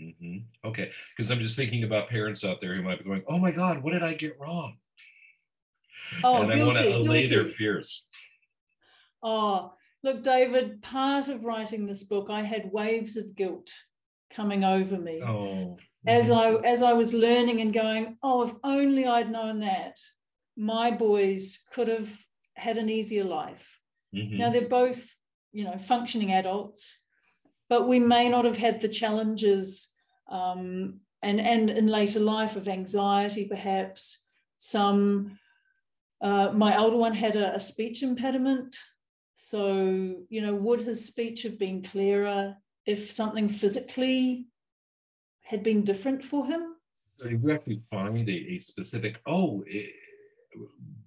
Mm-hmm. 0.00 0.38
Okay, 0.68 0.90
because 1.16 1.30
I'm 1.30 1.40
just 1.40 1.56
thinking 1.56 1.84
about 1.84 2.08
parents 2.08 2.44
out 2.44 2.60
there 2.60 2.74
who 2.74 2.82
might 2.82 2.98
be 2.98 3.04
going, 3.04 3.22
"Oh 3.28 3.38
my 3.38 3.52
God, 3.52 3.82
what 3.82 3.92
did 3.92 4.02
I 4.02 4.14
get 4.14 4.38
wrong?" 4.40 4.76
Oh, 6.24 6.42
and 6.42 6.52
I 6.52 6.64
want 6.64 6.78
to 6.78 6.96
allay 6.96 7.26
their 7.26 7.46
fears. 7.46 8.06
Oh, 9.22 9.74
look, 10.02 10.22
David. 10.22 10.82
Part 10.82 11.28
of 11.28 11.44
writing 11.44 11.86
this 11.86 12.04
book, 12.04 12.28
I 12.30 12.42
had 12.42 12.72
waves 12.72 13.16
of 13.16 13.34
guilt 13.34 13.70
coming 14.34 14.64
over 14.64 14.96
me 14.96 15.20
oh. 15.22 15.76
as 16.06 16.30
I 16.30 16.54
as 16.54 16.82
I 16.82 16.92
was 16.92 17.14
learning 17.14 17.60
and 17.60 17.72
going. 17.72 18.16
Oh, 18.22 18.42
if 18.42 18.52
only 18.64 19.06
I'd 19.06 19.30
known 19.30 19.60
that, 19.60 19.98
my 20.56 20.90
boys 20.90 21.62
could 21.72 21.88
have 21.88 22.10
had 22.54 22.78
an 22.78 22.88
easier 22.88 23.24
life. 23.24 23.78
Mm-hmm. 24.14 24.38
Now 24.38 24.50
they're 24.50 24.68
both, 24.68 25.14
you 25.52 25.64
know, 25.64 25.78
functioning 25.78 26.32
adults 26.32 27.02
but 27.72 27.88
we 27.88 27.98
may 27.98 28.28
not 28.28 28.44
have 28.44 28.58
had 28.58 28.82
the 28.82 28.88
challenges 28.88 29.88
um, 30.30 31.00
and, 31.22 31.40
and 31.40 31.70
in 31.70 31.86
later 31.86 32.20
life 32.20 32.54
of 32.54 32.68
anxiety, 32.68 33.46
perhaps. 33.46 34.26
Some, 34.58 35.38
uh, 36.20 36.50
my 36.52 36.76
older 36.76 36.98
one 36.98 37.14
had 37.14 37.34
a, 37.34 37.54
a 37.54 37.58
speech 37.58 38.02
impediment. 38.02 38.76
So, 39.34 40.16
you 40.28 40.40
know, 40.42 40.54
would 40.54 40.82
his 40.82 41.04
speech 41.04 41.42
have 41.42 41.58
been 41.58 41.82
clearer 41.82 42.56
if 42.86 43.10
something 43.10 43.48
physically 43.48 44.46
had 45.42 45.62
been 45.62 45.84
different 45.84 46.24
for 46.24 46.46
him? 46.46 46.74
So 47.18 47.28
you 47.28 47.52
actually 47.52 47.82
find 47.90 48.28
a, 48.28 48.32
a 48.32 48.58
specific, 48.58 49.20
oh, 49.26 49.64
a, 49.70 49.90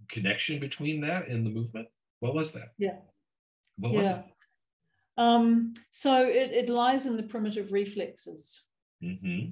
connection 0.09 0.59
between 0.59 1.01
that 1.01 1.27
and 1.27 1.45
the 1.45 1.49
movement? 1.49 1.87
What 2.19 2.33
was 2.33 2.51
that? 2.53 2.69
Yeah. 2.77 2.97
What 3.77 3.91
yeah. 3.91 3.99
was 3.99 4.09
it? 4.09 4.25
Um, 5.17 5.73
so 5.91 6.25
it, 6.25 6.51
it 6.51 6.69
lies 6.69 7.05
in 7.05 7.17
the 7.17 7.23
primitive 7.23 7.71
reflexes. 7.71 8.61
Mm-hmm. 9.03 9.51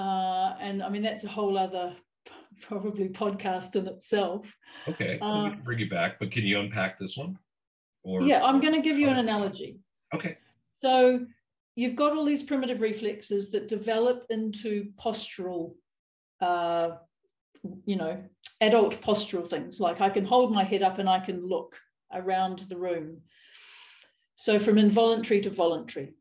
Uh, 0.00 0.54
and 0.60 0.82
I 0.82 0.88
mean, 0.88 1.02
that's 1.02 1.24
a 1.24 1.28
whole 1.28 1.56
other 1.58 1.94
probably 2.62 3.08
podcast 3.08 3.76
in 3.76 3.86
itself. 3.86 4.54
Okay, 4.86 5.18
uh, 5.20 5.50
bring 5.64 5.78
you 5.78 5.88
back, 5.88 6.18
but 6.18 6.30
can 6.30 6.44
you 6.44 6.60
unpack 6.60 6.98
this 6.98 7.16
one? 7.16 7.38
Or 8.08 8.22
yeah, 8.22 8.42
I'm 8.42 8.60
going 8.60 8.72
to 8.72 8.80
give 8.80 8.98
you 8.98 9.08
an 9.10 9.18
analogy. 9.18 9.80
Okay. 10.14 10.38
So 10.72 11.26
you've 11.76 11.94
got 11.94 12.16
all 12.16 12.24
these 12.24 12.42
primitive 12.42 12.80
reflexes 12.80 13.50
that 13.50 13.68
develop 13.68 14.24
into 14.30 14.90
postural, 14.98 15.74
uh, 16.40 16.92
you 17.84 17.96
know, 17.96 18.22
adult 18.62 18.98
postural 19.02 19.46
things. 19.46 19.78
Like 19.78 20.00
I 20.00 20.08
can 20.08 20.24
hold 20.24 20.54
my 20.54 20.64
head 20.64 20.82
up 20.82 20.98
and 20.98 21.08
I 21.08 21.18
can 21.18 21.46
look 21.46 21.76
around 22.12 22.60
the 22.70 22.78
room. 22.78 23.18
So 24.36 24.58
from 24.58 24.78
involuntary 24.78 25.42
to 25.42 25.50
voluntary. 25.50 26.14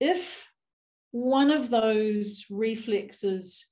If 0.00 0.44
one 1.12 1.52
of 1.52 1.70
those 1.70 2.46
reflexes 2.50 3.64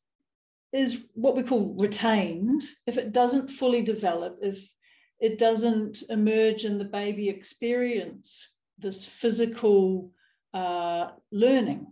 is 0.72 1.04
what 1.14 1.34
we 1.34 1.42
call 1.42 1.74
retained, 1.78 2.62
if 2.86 2.96
it 2.96 3.12
doesn't 3.12 3.50
fully 3.50 3.82
develop, 3.82 4.38
if 4.40 4.73
it 5.24 5.38
doesn't 5.38 6.02
emerge 6.10 6.66
in 6.66 6.76
the 6.76 6.84
baby 6.84 7.30
experience 7.30 8.54
this 8.78 9.06
physical 9.06 10.10
uh, 10.52 11.12
learning. 11.32 11.86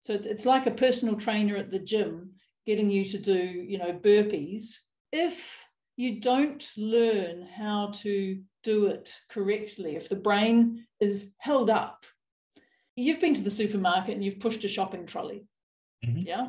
So 0.00 0.14
it's, 0.14 0.44
like 0.44 0.66
a 0.66 0.72
personal 0.72 1.14
trainer 1.14 1.56
at 1.56 1.70
the 1.70 1.78
gym 1.78 2.32
getting 2.66 2.90
you 2.90 3.04
to 3.04 3.18
do, 3.18 3.38
you 3.38 3.78
know, 3.78 3.92
burpees. 3.92 4.78
If 5.12 5.60
you 5.96 6.20
don't 6.20 6.68
learn 6.76 7.46
how 7.56 7.92
to 8.02 8.42
do 8.64 8.86
it 8.86 9.14
correctly, 9.28 9.94
if 9.94 10.08
the 10.08 10.16
brain 10.16 10.86
is 10.98 11.34
held 11.38 11.70
up, 11.70 12.04
you've 12.96 13.20
been 13.20 13.34
to 13.34 13.42
the 13.42 13.58
supermarket 13.60 14.14
and 14.16 14.24
you've 14.24 14.40
pushed 14.40 14.64
a 14.64 14.68
shopping 14.68 15.06
trolley. 15.06 15.46
Mm-hmm. 16.04 16.26
Yeah. 16.26 16.46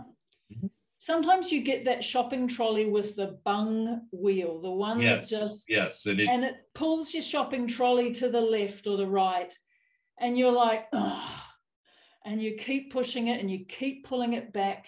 Mm-hmm. 0.51 0.67
Sometimes 0.97 1.51
you 1.51 1.61
get 1.61 1.85
that 1.85 2.03
shopping 2.03 2.47
trolley 2.47 2.85
with 2.85 3.15
the 3.15 3.39
bung 3.45 4.01
wheel, 4.11 4.61
the 4.61 4.71
one 4.71 4.99
yes. 4.99 5.29
that 5.29 5.39
just 5.39 5.65
yes, 5.69 6.05
and 6.05 6.19
it, 6.19 6.27
and 6.27 6.43
it 6.43 6.55
pulls 6.73 7.13
your 7.13 7.21
shopping 7.21 7.67
trolley 7.67 8.11
to 8.13 8.29
the 8.29 8.41
left 8.41 8.87
or 8.87 8.97
the 8.97 9.05
right, 9.05 9.53
and 10.19 10.37
you're 10.37 10.51
like, 10.51 10.87
oh, 10.93 11.43
and 12.25 12.41
you 12.41 12.55
keep 12.55 12.91
pushing 12.91 13.27
it 13.27 13.39
and 13.39 13.49
you 13.49 13.65
keep 13.65 14.05
pulling 14.05 14.33
it 14.33 14.51
back 14.51 14.87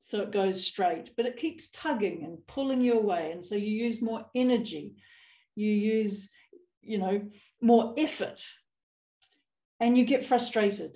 so 0.00 0.22
it 0.22 0.32
goes 0.32 0.64
straight, 0.64 1.10
but 1.16 1.26
it 1.26 1.36
keeps 1.36 1.70
tugging 1.70 2.24
and 2.24 2.38
pulling 2.46 2.80
you 2.80 2.94
away, 2.94 3.32
and 3.32 3.44
so 3.44 3.56
you 3.56 3.70
use 3.70 4.00
more 4.00 4.24
energy, 4.34 4.94
you 5.54 5.70
use 5.70 6.30
you 6.86 6.98
know, 6.98 7.20
more 7.60 7.94
effort. 7.98 8.44
And 9.80 9.98
you 9.98 10.04
get 10.04 10.24
frustrated 10.24 10.92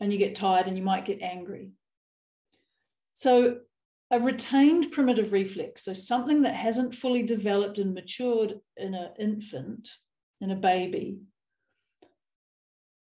and 0.00 0.10
you 0.12 0.18
get 0.18 0.34
tired 0.34 0.66
and 0.66 0.78
you 0.78 0.82
might 0.82 1.04
get 1.04 1.20
angry. 1.20 1.72
So, 3.18 3.58
a 4.12 4.20
retained 4.20 4.92
primitive 4.92 5.32
reflex, 5.32 5.82
so 5.82 5.92
something 5.92 6.42
that 6.42 6.54
hasn't 6.54 6.94
fully 6.94 7.24
developed 7.24 7.78
and 7.78 7.92
matured 7.92 8.60
in 8.76 8.94
an 8.94 9.10
infant, 9.18 9.90
in 10.40 10.52
a 10.52 10.54
baby, 10.54 11.18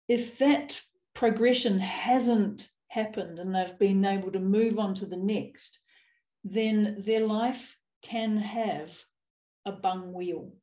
if 0.07 0.37
that 0.37 0.79
progression 1.15 1.79
hasn't 1.79 2.69
happened 2.89 3.39
and 3.39 3.55
they've 3.55 3.79
been 3.79 4.05
able 4.05 4.31
to 4.33 4.39
move 4.39 4.77
on 4.77 4.93
to 4.93 5.07
the 5.07 5.17
next, 5.17 5.79
then 6.43 6.97
their 6.99 7.25
life 7.25 7.75
can 8.03 8.37
have 8.37 8.95
a 9.65 9.71
bung 9.71 10.13
wheel. 10.13 10.53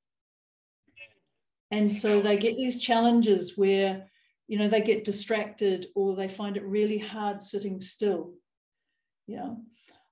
And 1.73 1.91
so 1.91 2.21
they 2.21 2.37
get 2.37 2.57
these 2.57 2.79
challenges 2.79 3.59
where, 3.59 4.07
you 4.47 4.57
know, 4.57 4.69
they 4.69 4.83
get 4.83 5.05
distracted 5.05 5.89
or 5.97 6.15
they 6.15 6.29
find 6.29 6.57
it 6.57 6.63
really 6.63 6.99
hard 6.99 7.43
sitting 7.43 7.81
still. 7.81 8.35
Yeah. 9.27 9.55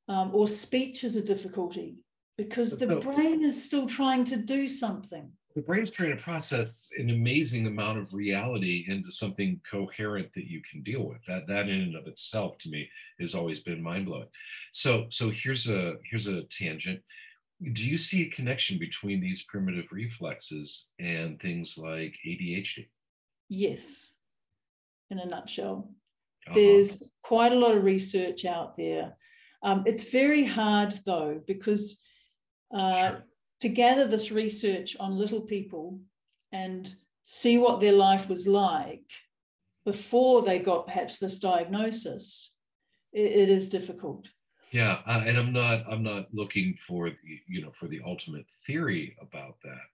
Um, 0.08 0.34
or 0.34 0.48
speech 0.48 1.04
is 1.04 1.16
a 1.16 1.22
difficulty 1.22 1.96
because 2.36 2.78
the 2.78 2.96
brain 2.96 3.44
is 3.44 3.62
still 3.62 3.86
trying 3.86 4.24
to 4.26 4.36
do 4.36 4.66
something. 4.66 5.30
The 5.54 5.62
brain's 5.62 5.90
trying 5.90 6.16
to 6.16 6.22
process 6.22 6.70
an 6.96 7.10
amazing 7.10 7.66
amount 7.66 7.98
of 7.98 8.14
reality 8.14 8.84
into 8.88 9.10
something 9.10 9.60
coherent 9.68 10.32
that 10.34 10.46
you 10.46 10.62
can 10.70 10.82
deal 10.82 11.06
with. 11.06 11.24
That 11.26 11.46
that 11.48 11.68
in 11.68 11.80
and 11.80 11.96
of 11.96 12.06
itself 12.06 12.56
to 12.58 12.70
me 12.70 12.88
has 13.20 13.34
always 13.34 13.60
been 13.60 13.82
mind 13.82 14.06
blowing. 14.06 14.28
So 14.72 15.06
so 15.10 15.30
here's 15.30 15.68
a 15.68 15.94
here's 16.08 16.28
a 16.28 16.44
tangent. 16.44 17.00
Do 17.72 17.86
you 17.86 17.98
see 17.98 18.22
a 18.22 18.30
connection 18.30 18.78
between 18.78 19.20
these 19.20 19.42
primitive 19.42 19.86
reflexes 19.90 20.88
and 20.98 21.38
things 21.40 21.76
like 21.76 22.14
ADHD? 22.26 22.88
Yes, 23.48 24.06
in 25.10 25.18
a 25.18 25.26
nutshell. 25.26 25.90
Uh-huh. 26.46 26.54
There's 26.54 27.12
quite 27.22 27.52
a 27.52 27.58
lot 27.58 27.76
of 27.76 27.84
research 27.84 28.44
out 28.44 28.76
there. 28.76 29.16
Um, 29.62 29.84
it's 29.86 30.10
very 30.10 30.44
hard 30.44 30.98
though 31.04 31.40
because 31.46 32.00
uh, 32.74 33.08
sure. 33.10 33.24
to 33.60 33.68
gather 33.68 34.06
this 34.06 34.30
research 34.30 34.96
on 34.98 35.18
little 35.18 35.42
people 35.42 36.00
and 36.52 36.94
see 37.22 37.58
what 37.58 37.80
their 37.80 37.92
life 37.92 38.28
was 38.28 38.46
like 38.46 39.04
before 39.84 40.42
they 40.42 40.58
got 40.58 40.86
perhaps 40.86 41.18
this 41.18 41.38
diagnosis, 41.38 42.52
it, 43.12 43.32
it 43.32 43.48
is 43.48 43.68
difficult. 43.68 44.28
Yeah, 44.72 44.98
uh, 45.06 45.22
and 45.26 45.36
I'm 45.36 45.52
not 45.52 45.84
I'm 45.90 46.02
not 46.02 46.26
looking 46.32 46.74
for 46.74 47.10
the, 47.10 47.40
you 47.48 47.62
know 47.62 47.72
for 47.72 47.88
the 47.88 48.00
ultimate 48.04 48.46
theory 48.66 49.16
about 49.20 49.56
that, 49.64 49.86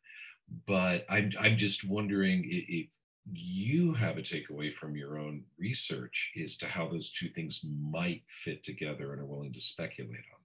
but 0.66 1.06
I'm 1.08 1.32
I'm 1.40 1.56
just 1.56 1.88
wondering 1.88 2.44
if 2.46 2.88
you 3.36 3.92
have 3.94 4.18
a 4.18 4.22
takeaway 4.22 4.72
from 4.72 4.96
your 4.96 5.18
own 5.18 5.44
research 5.58 6.32
as 6.42 6.56
to 6.58 6.66
how 6.66 6.88
those 6.88 7.12
two 7.12 7.28
things 7.28 7.64
might 7.90 8.22
fit 8.28 8.64
together 8.64 9.12
and 9.12 9.22
are 9.22 9.26
willing 9.26 9.52
to 9.52 9.60
speculate 9.60 10.10
on 10.10 10.40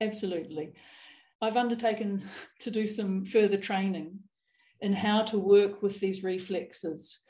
that. 0.00 0.06
Absolutely. 0.06 0.72
I've 1.40 1.56
undertaken 1.56 2.22
to 2.60 2.70
do 2.70 2.86
some 2.86 3.24
further 3.24 3.56
training 3.56 4.18
in 4.80 4.92
how 4.92 5.22
to 5.22 5.38
work 5.38 5.82
with 5.82 6.00
these 6.00 6.24
reflexes. 6.24 7.20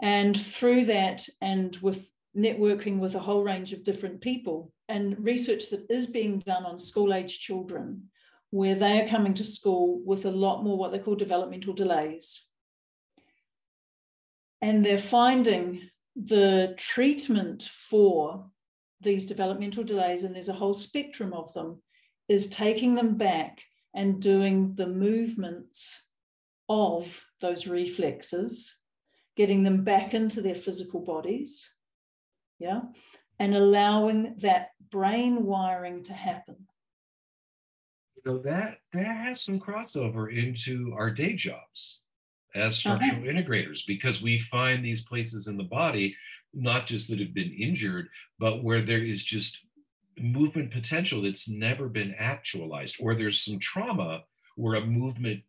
And 0.00 0.38
through 0.38 0.84
that, 0.86 1.26
and 1.40 1.76
with 1.76 2.10
networking 2.36 2.98
with 2.98 3.14
a 3.14 3.20
whole 3.20 3.42
range 3.42 3.72
of 3.72 3.84
different 3.84 4.20
people, 4.20 4.72
and 4.88 5.16
research 5.18 5.70
that 5.70 5.86
is 5.90 6.06
being 6.06 6.38
done 6.40 6.64
on 6.64 6.78
school 6.78 7.12
age 7.12 7.40
children, 7.40 8.02
where 8.50 8.74
they 8.74 9.00
are 9.00 9.08
coming 9.08 9.34
to 9.34 9.44
school 9.44 10.00
with 10.04 10.24
a 10.24 10.30
lot 10.30 10.62
more 10.62 10.78
what 10.78 10.92
they 10.92 10.98
call 10.98 11.14
developmental 11.14 11.72
delays. 11.72 12.48
And 14.60 14.84
they're 14.84 14.98
finding 14.98 15.88
the 16.16 16.74
treatment 16.76 17.62
for 17.62 18.44
these 19.00 19.26
developmental 19.26 19.84
delays, 19.84 20.24
and 20.24 20.34
there's 20.34 20.48
a 20.48 20.54
whole 20.54 20.74
spectrum 20.74 21.32
of 21.32 21.52
them, 21.54 21.80
is 22.28 22.48
taking 22.48 22.94
them 22.94 23.16
back 23.16 23.60
and 23.94 24.20
doing 24.20 24.74
the 24.74 24.86
movements 24.86 26.04
of 26.68 27.24
those 27.40 27.66
reflexes, 27.66 28.76
getting 29.36 29.62
them 29.62 29.84
back 29.84 30.14
into 30.14 30.42
their 30.42 30.54
physical 30.54 31.00
bodies, 31.00 31.72
yeah, 32.58 32.80
and 33.38 33.54
allowing 33.54 34.34
that 34.38 34.70
brain 34.90 35.44
wiring 35.44 36.02
to 36.04 36.12
happen. 36.12 36.56
You 38.16 38.32
know, 38.32 38.38
that 38.38 38.78
that 38.92 39.06
has 39.06 39.40
some 39.40 39.60
crossover 39.60 40.36
into 40.36 40.92
our 40.96 41.10
day 41.10 41.34
jobs 41.34 42.00
as 42.54 42.76
structural 42.76 43.16
uh-huh. 43.16 43.30
integrators 43.30 43.86
because 43.86 44.22
we 44.22 44.38
find 44.38 44.84
these 44.84 45.04
places 45.04 45.48
in 45.48 45.56
the 45.56 45.64
body 45.64 46.14
not 46.54 46.86
just 46.86 47.08
that 47.08 47.20
have 47.20 47.34
been 47.34 47.52
injured 47.52 48.08
but 48.38 48.64
where 48.64 48.80
there 48.80 49.02
is 49.02 49.22
just 49.22 49.62
movement 50.20 50.70
potential 50.70 51.22
that's 51.22 51.48
never 51.48 51.88
been 51.88 52.14
actualized, 52.18 52.96
or 53.00 53.14
there's 53.14 53.42
some 53.42 53.58
trauma 53.58 54.22
where 54.56 54.76
a 54.76 54.84
movement 54.84 55.42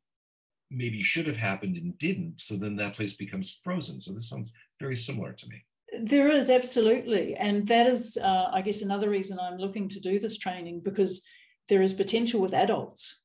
maybe 0.71 1.01
should 1.01 1.25
have 1.25 1.37
happened 1.37 1.77
and 1.77 1.97
didn't. 1.97 2.39
So 2.39 2.55
then 2.55 2.75
that 2.75 2.95
place 2.95 3.15
becomes 3.15 3.59
frozen. 3.63 3.99
So 3.99 4.13
this 4.13 4.29
sounds 4.29 4.53
very 4.79 4.95
similar 4.95 5.33
to 5.33 5.47
me. 5.47 5.63
There 6.03 6.29
is 6.29 6.51
absolutely. 6.51 7.35
And 7.35 7.67
that 7.67 7.87
is, 7.87 8.17
uh, 8.21 8.49
I 8.53 8.61
guess, 8.61 8.83
another 8.83 9.09
reason 9.09 9.39
I'm 9.39 9.57
looking 9.57 9.89
to 9.89 9.99
do 9.99 10.19
this 10.19 10.37
training 10.37 10.81
because 10.81 11.23
there 11.67 11.81
is 11.81 11.93
potential 11.93 12.39
with 12.39 12.53
adults 12.53 13.21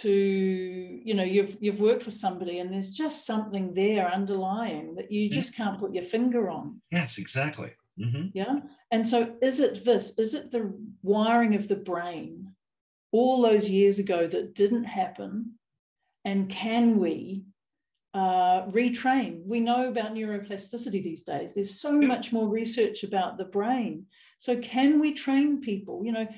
to 0.00 0.10
you 0.10 1.14
know 1.14 1.22
you've 1.22 1.56
you've 1.60 1.80
worked 1.80 2.06
with 2.06 2.14
somebody 2.14 2.58
and 2.58 2.72
there's 2.72 2.90
just 2.90 3.26
something 3.26 3.74
there 3.74 4.08
underlying 4.10 4.94
that 4.94 5.12
you 5.12 5.28
just 5.28 5.54
can't 5.54 5.78
put 5.78 5.94
your 5.94 6.02
finger 6.02 6.50
on 6.50 6.80
yes 6.90 7.18
exactly 7.18 7.70
mm-hmm. 7.98 8.26
yeah 8.32 8.60
and 8.94 9.04
so, 9.04 9.34
is 9.42 9.58
it 9.58 9.84
this? 9.84 10.16
Is 10.18 10.34
it 10.34 10.52
the 10.52 10.72
wiring 11.02 11.56
of 11.56 11.66
the 11.66 11.74
brain 11.74 12.52
all 13.10 13.42
those 13.42 13.68
years 13.68 13.98
ago 13.98 14.28
that 14.28 14.54
didn't 14.54 14.84
happen? 14.84 15.54
And 16.24 16.48
can 16.48 17.00
we 17.00 17.42
uh, 18.14 18.66
retrain? 18.66 19.44
We 19.46 19.58
know 19.58 19.88
about 19.88 20.14
neuroplasticity 20.14 21.02
these 21.02 21.24
days. 21.24 21.54
There's 21.54 21.80
so 21.80 21.90
much 22.00 22.32
more 22.32 22.46
research 22.46 23.02
about 23.02 23.36
the 23.36 23.46
brain. 23.46 24.06
So, 24.38 24.60
can 24.60 25.00
we 25.00 25.12
train 25.12 25.60
people? 25.60 26.04
You 26.04 26.12
know, 26.12 26.28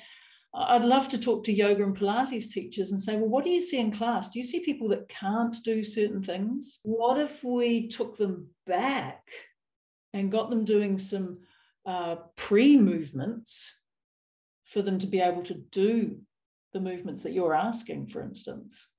I'd 0.59 0.85
love 0.85 1.09
to 1.11 1.19
talk 1.19 1.45
to 1.45 1.53
yoga 1.53 1.85
and 1.85 1.97
Pilates 1.97 2.51
teachers 2.51 2.91
and 2.91 3.01
say, 3.01 3.17
well, 3.17 3.29
what 3.29 3.45
do 3.45 3.51
you 3.51 3.61
see 3.61 3.79
in 3.79 3.93
class? 3.93 4.31
Do 4.31 4.39
you 4.39 4.45
see 4.45 4.61
people 4.61 4.89
that 4.89 5.09
can't 5.09 5.55
do 5.65 5.85
certain 5.85 6.23
things? 6.23 6.81
What 6.83 7.21
if 7.21 7.45
we 7.45 7.89
took 7.89 8.17
them 8.17 8.49
back 8.67 9.29
and 10.15 10.33
got 10.33 10.49
them 10.49 10.65
doing 10.65 10.99
some 10.99 11.41
uh, 11.85 12.17
pre 12.37 12.77
movements 12.77 13.81
for 14.65 14.83
them 14.83 14.99
to 14.99 15.07
be 15.07 15.21
able 15.21 15.43
to 15.43 15.55
do 15.71 16.19
the 16.73 16.81
movements 16.81 17.23
that 17.23 17.33
you're 17.33 17.55
asking, 17.55 18.09
for 18.09 18.23
instance. 18.23 18.91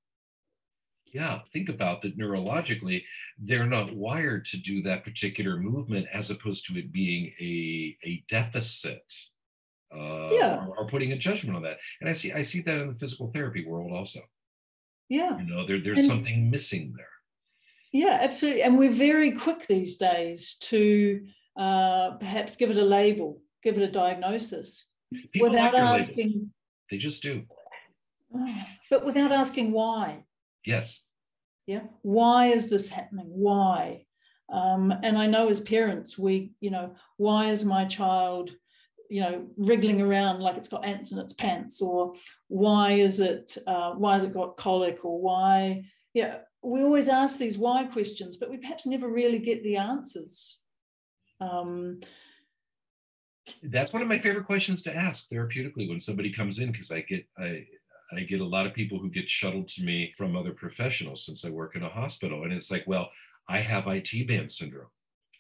Yeah, 1.14 1.40
think 1.54 1.70
about 1.70 2.02
that 2.02 2.18
neurologically, 2.18 3.04
they're 3.38 3.68
not 3.68 3.96
wired 3.96 4.46
to 4.46 4.58
do 4.58 4.82
that 4.84 5.04
particular 5.04 5.58
movement 5.58 6.08
as 6.12 6.32
opposed 6.32 6.66
to 6.68 6.78
it 6.78 6.92
being 6.92 7.32
a, 7.40 7.98
a 8.04 8.24
deficit. 8.28 9.04
Uh, 9.94 10.30
yeah. 10.32 10.66
Or, 10.68 10.80
or, 10.80 10.88
putting 10.88 11.14
a 11.14 11.18
judgment 11.18 11.56
on 11.56 11.64
that. 11.64 11.78
And 12.02 12.10
I 12.10 12.14
see 12.14 12.34
I 12.34 12.44
see 12.44 12.62
that 12.62 12.78
in 12.78 12.90
the 12.90 13.00
physical 13.00 13.32
therapy 13.34 13.66
world 13.66 13.94
also. 13.94 14.20
Yeah. 15.08 15.38
You 15.40 15.46
know, 15.46 15.66
there, 15.66 15.80
there's 15.80 16.00
and, 16.00 16.08
something 16.08 16.50
missing 16.50 16.94
there. 16.96 17.06
Yeah, 17.94 18.20
absolutely. 18.22 18.64
And 18.64 18.78
we're 18.78 18.92
very 18.92 19.32
quick 19.32 19.66
these 19.66 19.96
days 19.96 20.58
to 20.62 21.26
uh, 21.58 22.12
perhaps 22.12 22.58
give 22.58 22.70
it 22.70 22.78
a 22.78 22.84
label, 22.84 23.42
give 23.64 23.78
it 23.78 23.84
a 23.84 23.92
diagnosis 23.92 24.90
People 25.32 25.50
without 25.50 25.74
like 25.74 26.02
asking. 26.02 26.28
Label. 26.28 26.46
They 26.92 26.98
just 26.98 27.24
do. 27.24 27.44
But 28.90 29.06
without 29.06 29.32
asking 29.32 29.72
why. 29.72 30.26
Yes. 30.66 31.06
Yeah. 31.66 31.84
Why 32.02 32.48
is 32.52 32.70
this 32.70 32.90
happening? 32.90 33.28
Why? 33.28 34.06
Um, 34.50 34.94
and 35.04 35.18
I 35.18 35.28
know 35.28 35.50
as 35.50 35.62
parents, 35.62 36.18
we, 36.18 36.52
you 36.62 36.72
know, 36.72 36.96
why 37.18 37.50
is 37.50 37.66
my 37.66 37.86
child, 37.86 38.52
you 39.10 39.22
know, 39.22 39.46
wriggling 39.58 40.02
around 40.02 40.40
like 40.40 40.58
it's 40.58 40.68
got 40.68 40.86
ants 40.86 41.12
in 41.12 41.20
its 41.20 41.34
pants, 41.34 41.82
or 41.82 42.14
why 42.48 42.94
is 42.94 43.20
it, 43.20 43.58
uh, 43.68 43.92
why 43.94 44.14
has 44.14 44.24
it 44.24 44.34
got 44.34 44.58
colic, 44.58 45.04
or 45.04 45.20
why? 45.22 45.84
Yeah, 46.14 46.40
we 46.64 46.82
always 46.82 47.10
ask 47.10 47.38
these 47.38 47.58
why 47.58 47.86
questions, 47.86 48.38
but 48.38 48.50
we 48.50 48.58
perhaps 48.58 48.86
never 48.86 49.08
really 49.08 49.40
get 49.40 49.64
the 49.64 49.78
answers. 49.78 50.62
Um, 51.40 52.00
That's 53.64 53.94
one 53.94 54.02
of 54.02 54.08
my 54.08 54.20
favorite 54.20 54.46
questions 54.46 54.82
to 54.84 54.96
ask 54.96 55.30
therapeutically 55.30 55.88
when 55.88 56.00
somebody 56.00 56.34
comes 56.34 56.60
in 56.60 56.72
because 56.72 56.92
I 56.92 57.02
get 57.02 57.26
I 57.38 57.66
I 58.12 58.22
get 58.22 58.42
a 58.42 58.46
lot 58.46 58.66
of 58.66 58.74
people 58.74 59.00
who 59.00 59.10
get 59.10 59.30
shuttled 59.30 59.68
to 59.70 59.84
me 59.84 60.14
from 60.18 60.36
other 60.36 60.54
professionals 60.54 61.26
since 61.26 61.44
I 61.44 61.50
work 61.50 61.76
in 61.76 61.84
a 61.84 61.90
hospital, 61.90 62.44
and 62.44 62.54
it's 62.54 62.72
like, 62.72 62.86
well, 62.88 63.10
I 63.50 63.60
have 63.60 63.88
IT 63.88 64.28
band 64.28 64.52
syndrome, 64.52 64.88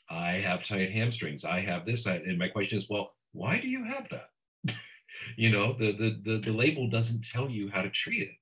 I 0.09 0.33
have 0.33 0.63
tight 0.63 0.91
hamstrings, 0.91 1.45
I 1.45 1.61
have 1.61 1.85
this, 1.85 2.05
and 2.05 2.37
my 2.37 2.49
question 2.49 2.77
is, 2.77 2.89
well, 2.89 3.13
why 3.33 3.59
do 3.59 3.67
you 3.67 3.83
have 3.83 4.07
that? 4.09 4.29
you 5.37 5.49
know, 5.49 5.73
the, 5.73 5.91
the 5.91 6.19
the 6.23 6.37
the 6.39 6.51
label 6.51 6.89
doesn't 6.89 7.23
tell 7.23 7.49
you 7.49 7.69
how 7.69 7.81
to 7.81 7.89
treat 7.89 8.23
it. 8.23 8.35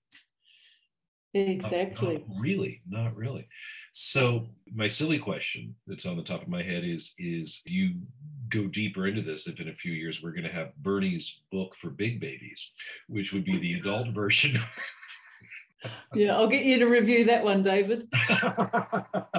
Exactly. 1.35 2.13
Not, 2.13 2.29
not 2.29 2.39
really, 2.39 2.81
not 2.87 3.15
really. 3.15 3.47
So 3.91 4.47
my 4.73 4.87
silly 4.87 5.19
question 5.19 5.75
that's 5.85 6.05
on 6.05 6.17
the 6.17 6.23
top 6.23 6.41
of 6.41 6.47
my 6.47 6.63
head 6.63 6.83
is 6.85 7.13
is 7.17 7.61
you 7.65 7.95
go 8.49 8.67
deeper 8.67 9.07
into 9.07 9.21
this 9.21 9.47
if 9.47 9.59
in 9.59 9.69
a 9.69 9.73
few 9.73 9.91
years 9.91 10.21
we're 10.23 10.31
going 10.31 10.43
to 10.43 10.51
have 10.51 10.75
Bernie's 10.77 11.41
book 11.51 11.75
for 11.75 11.89
big 11.89 12.19
babies, 12.19 12.71
which 13.07 13.33
would 13.33 13.43
be 13.43 13.57
the 13.57 13.73
adult 13.73 14.09
version. 14.09 14.57
yeah, 16.13 16.35
I'll 16.35 16.47
get 16.47 16.63
you 16.63 16.79
to 16.79 16.85
review 16.85 17.25
that 17.25 17.43
one, 17.43 17.63
David. 17.63 18.07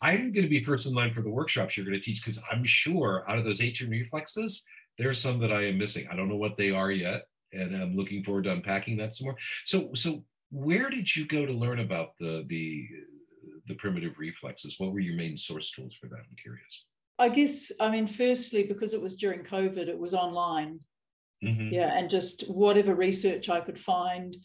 I'm 0.00 0.32
going 0.32 0.44
to 0.44 0.48
be 0.48 0.60
first 0.60 0.86
in 0.86 0.94
line 0.94 1.12
for 1.12 1.22
the 1.22 1.30
workshops 1.30 1.76
you're 1.76 1.86
going 1.86 1.98
to 1.98 2.04
teach 2.04 2.24
because 2.24 2.42
I'm 2.50 2.64
sure 2.64 3.24
out 3.28 3.38
of 3.38 3.44
those 3.44 3.60
18 3.60 3.90
reflexes, 3.90 4.64
There 4.98 5.08
are 5.08 5.14
some 5.14 5.38
that 5.40 5.52
I 5.52 5.66
am 5.66 5.78
missing. 5.78 6.06
I 6.10 6.16
don't 6.16 6.28
know 6.28 6.36
what 6.36 6.56
they 6.56 6.70
are 6.70 6.90
yet, 6.90 7.22
and 7.52 7.74
I'm 7.74 7.96
looking 7.96 8.22
forward 8.22 8.44
to 8.44 8.52
unpacking 8.52 8.96
that 8.98 9.14
some 9.14 9.26
more. 9.26 9.36
So, 9.64 9.90
so 9.94 10.24
where 10.50 10.90
did 10.90 11.14
you 11.14 11.26
go 11.26 11.46
to 11.46 11.52
learn 11.52 11.80
about 11.80 12.10
the 12.18 12.44
the 12.48 12.86
the 13.66 13.74
primitive 13.74 14.18
reflexes? 14.18 14.76
What 14.78 14.92
were 14.92 15.00
your 15.00 15.16
main 15.16 15.36
source 15.36 15.70
tools 15.70 15.94
for 15.94 16.08
that? 16.08 16.18
I'm 16.18 16.36
curious. 16.40 16.86
I 17.18 17.28
guess, 17.28 17.70
I 17.78 17.90
mean, 17.90 18.08
firstly, 18.08 18.64
because 18.64 18.94
it 18.94 19.00
was 19.00 19.14
during 19.14 19.40
COVID, 19.40 19.88
it 19.88 19.98
was 19.98 20.14
online. 20.14 20.80
Mm-hmm. 21.44 21.72
Yeah, 21.72 21.96
and 21.96 22.10
just 22.10 22.48
whatever 22.50 22.94
research 22.94 23.48
I 23.48 23.60
could 23.60 23.78
find. 23.78 24.36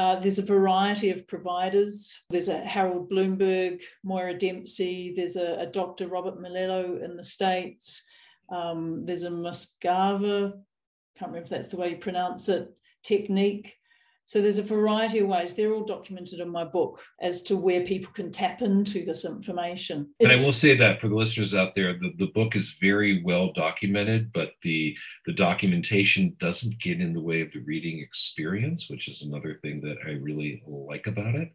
Uh, 0.00 0.18
there's 0.18 0.38
a 0.38 0.54
variety 0.56 1.10
of 1.10 1.28
providers. 1.28 2.10
There's 2.30 2.48
a 2.48 2.56
Harald 2.56 3.10
Blomberg, 3.10 3.82
Moira 4.02 4.32
Dempsey, 4.32 5.12
there's 5.14 5.36
a, 5.36 5.56
a 5.60 5.66
Dr. 5.66 6.08
Robert 6.08 6.40
Melillo 6.40 7.04
in 7.04 7.18
the 7.18 7.22
States. 7.22 8.02
Um, 8.48 9.04
there's 9.04 9.24
a 9.24 9.30
Muscava, 9.30 10.52
can't 11.18 11.30
remember 11.30 11.44
if 11.44 11.50
that's 11.50 11.68
the 11.68 11.76
way 11.76 11.90
you 11.90 11.96
pronounce 11.98 12.48
it, 12.48 12.70
technique. 13.02 13.74
So 14.30 14.40
there's 14.40 14.58
a 14.58 14.62
variety 14.62 15.18
of 15.18 15.26
ways. 15.26 15.54
They're 15.54 15.72
all 15.74 15.84
documented 15.84 16.38
in 16.38 16.48
my 16.48 16.62
book 16.62 17.00
as 17.20 17.42
to 17.42 17.56
where 17.56 17.80
people 17.80 18.12
can 18.12 18.30
tap 18.30 18.62
into 18.62 19.04
this 19.04 19.24
information. 19.24 20.08
It's, 20.20 20.32
and 20.32 20.40
I 20.40 20.46
will 20.46 20.52
say 20.52 20.76
that 20.76 21.00
for 21.00 21.08
the 21.08 21.16
listeners 21.16 21.52
out 21.52 21.74
there, 21.74 21.94
the, 21.94 22.12
the 22.16 22.30
book 22.32 22.54
is 22.54 22.76
very 22.80 23.24
well 23.24 23.52
documented, 23.52 24.32
but 24.32 24.50
the 24.62 24.96
the 25.26 25.32
documentation 25.32 26.36
doesn't 26.38 26.80
get 26.80 27.00
in 27.00 27.12
the 27.12 27.20
way 27.20 27.40
of 27.40 27.50
the 27.50 27.64
reading 27.66 27.98
experience, 27.98 28.88
which 28.88 29.08
is 29.08 29.22
another 29.22 29.58
thing 29.62 29.80
that 29.80 29.96
I 30.06 30.10
really 30.10 30.62
like 30.64 31.08
about 31.08 31.34
it 31.34 31.48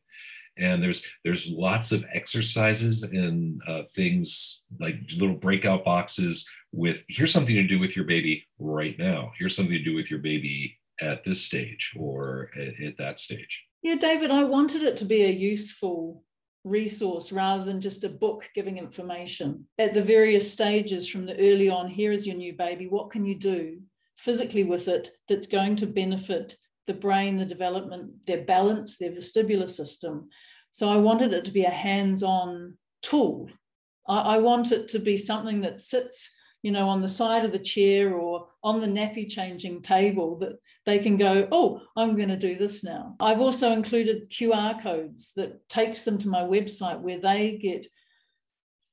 and 0.57 0.81
there's 0.83 1.03
there's 1.23 1.47
lots 1.47 1.93
of 1.93 2.03
exercises 2.13 3.03
and 3.03 3.61
uh, 3.67 3.83
things 3.93 4.61
like 4.81 4.95
little 5.17 5.35
breakout 5.35 5.83
boxes 5.83 6.47
with 6.71 7.03
here's 7.07 7.33
something 7.33 7.55
to 7.55 7.67
do 7.67 7.79
with 7.79 7.95
your 7.95 8.05
baby 8.05 8.45
right 8.57 8.97
now 8.97 9.31
here's 9.38 9.55
something 9.55 9.73
to 9.73 9.83
do 9.83 9.95
with 9.95 10.09
your 10.09 10.19
baby 10.19 10.77
at 11.01 11.23
this 11.23 11.43
stage 11.43 11.93
or 11.97 12.49
at, 12.58 12.81
at 12.86 12.97
that 12.97 13.19
stage. 13.19 13.63
Yeah 13.81 13.95
david 13.95 14.31
i 14.31 14.43
wanted 14.43 14.84
it 14.84 14.97
to 14.97 15.05
be 15.05 15.23
a 15.23 15.29
useful 15.29 16.23
resource 16.65 17.31
rather 17.31 17.63
than 17.63 17.79
just 17.79 18.03
a 18.03 18.10
book 18.10 18.49
giving 18.55 18.77
information. 18.77 19.65
At 19.77 19.93
the 19.93 20.01
various 20.01 20.51
stages 20.51 21.08
from 21.08 21.25
the 21.25 21.38
early 21.38 21.69
on 21.69 21.88
here 21.88 22.12
is 22.12 22.27
your 22.27 22.36
new 22.36 22.53
baby 22.53 22.88
what 22.88 23.12
can 23.12 23.23
you 23.23 23.36
do 23.36 23.79
physically 24.17 24.63
with 24.63 24.88
it 24.88 25.12
that's 25.29 25.47
going 25.47 25.75
to 25.77 25.86
benefit 25.86 26.55
the 26.88 26.93
brain 26.93 27.38
the 27.38 27.45
development 27.45 28.25
their 28.25 28.43
balance 28.43 28.97
their 28.97 29.12
vestibular 29.12 29.69
system? 29.69 30.29
So 30.71 30.89
I 30.89 30.97
wanted 30.97 31.34
it 31.34 31.45
to 31.45 31.51
be 31.51 31.63
a 31.63 31.69
hands 31.69 32.23
on 32.23 32.77
tool. 33.01 33.49
I, 34.08 34.36
I 34.36 34.38
want 34.39 34.71
it 34.71 34.88
to 34.89 34.99
be 34.99 35.17
something 35.17 35.62
that 35.62 35.79
sits 35.79 36.36
you 36.63 36.71
know, 36.71 36.89
on 36.89 36.99
the 36.99 37.08
side 37.08 37.45
of 37.45 37.51
the 37.51 37.60
chair 37.60 38.15
or 38.15 38.47
on 38.63 38.81
the 38.81 38.88
nappy 38.88 39.29
changing 39.29 39.84
table 39.84 40.39
that 40.39 40.58
they 40.85 40.99
can 40.99 41.17
go, 41.17 41.47
oh, 41.51 41.81
I'm 41.97 42.15
going 42.15 42.29
to 42.29 42.37
do 42.37 42.55
this 42.55 42.83
now. 42.83 43.15
I've 43.19 43.41
also 43.41 43.71
included 43.71 44.29
QR 44.29 44.81
codes 44.81 45.33
that 45.35 45.67
takes 45.67 46.03
them 46.03 46.17
to 46.19 46.27
my 46.27 46.41
website 46.41 46.99
where 46.99 47.19
they 47.19 47.57
get 47.61 47.87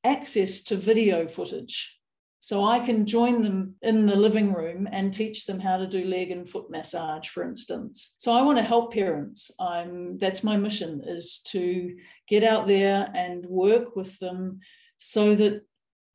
access 0.04 0.62
to 0.64 0.76
video 0.76 1.28
footage 1.28 1.98
so 2.44 2.64
I 2.64 2.80
can 2.80 3.06
join 3.06 3.40
them 3.40 3.76
in 3.82 4.04
the 4.04 4.16
living 4.16 4.52
room 4.52 4.88
and 4.90 5.14
teach 5.14 5.46
them 5.46 5.60
how 5.60 5.76
to 5.76 5.86
do 5.86 6.04
leg 6.04 6.32
and 6.32 6.48
foot 6.48 6.68
massage, 6.72 7.28
for 7.28 7.44
instance. 7.44 8.16
So 8.18 8.32
I 8.32 8.42
want 8.42 8.58
to 8.58 8.64
help 8.64 8.92
parents. 8.92 9.52
I'm 9.60 10.18
that's 10.18 10.42
my 10.42 10.56
mission 10.56 11.02
is 11.06 11.40
to 11.52 11.96
get 12.28 12.42
out 12.42 12.66
there 12.66 13.08
and 13.14 13.44
work 13.46 13.94
with 13.94 14.18
them 14.18 14.58
so 14.98 15.36
that 15.36 15.62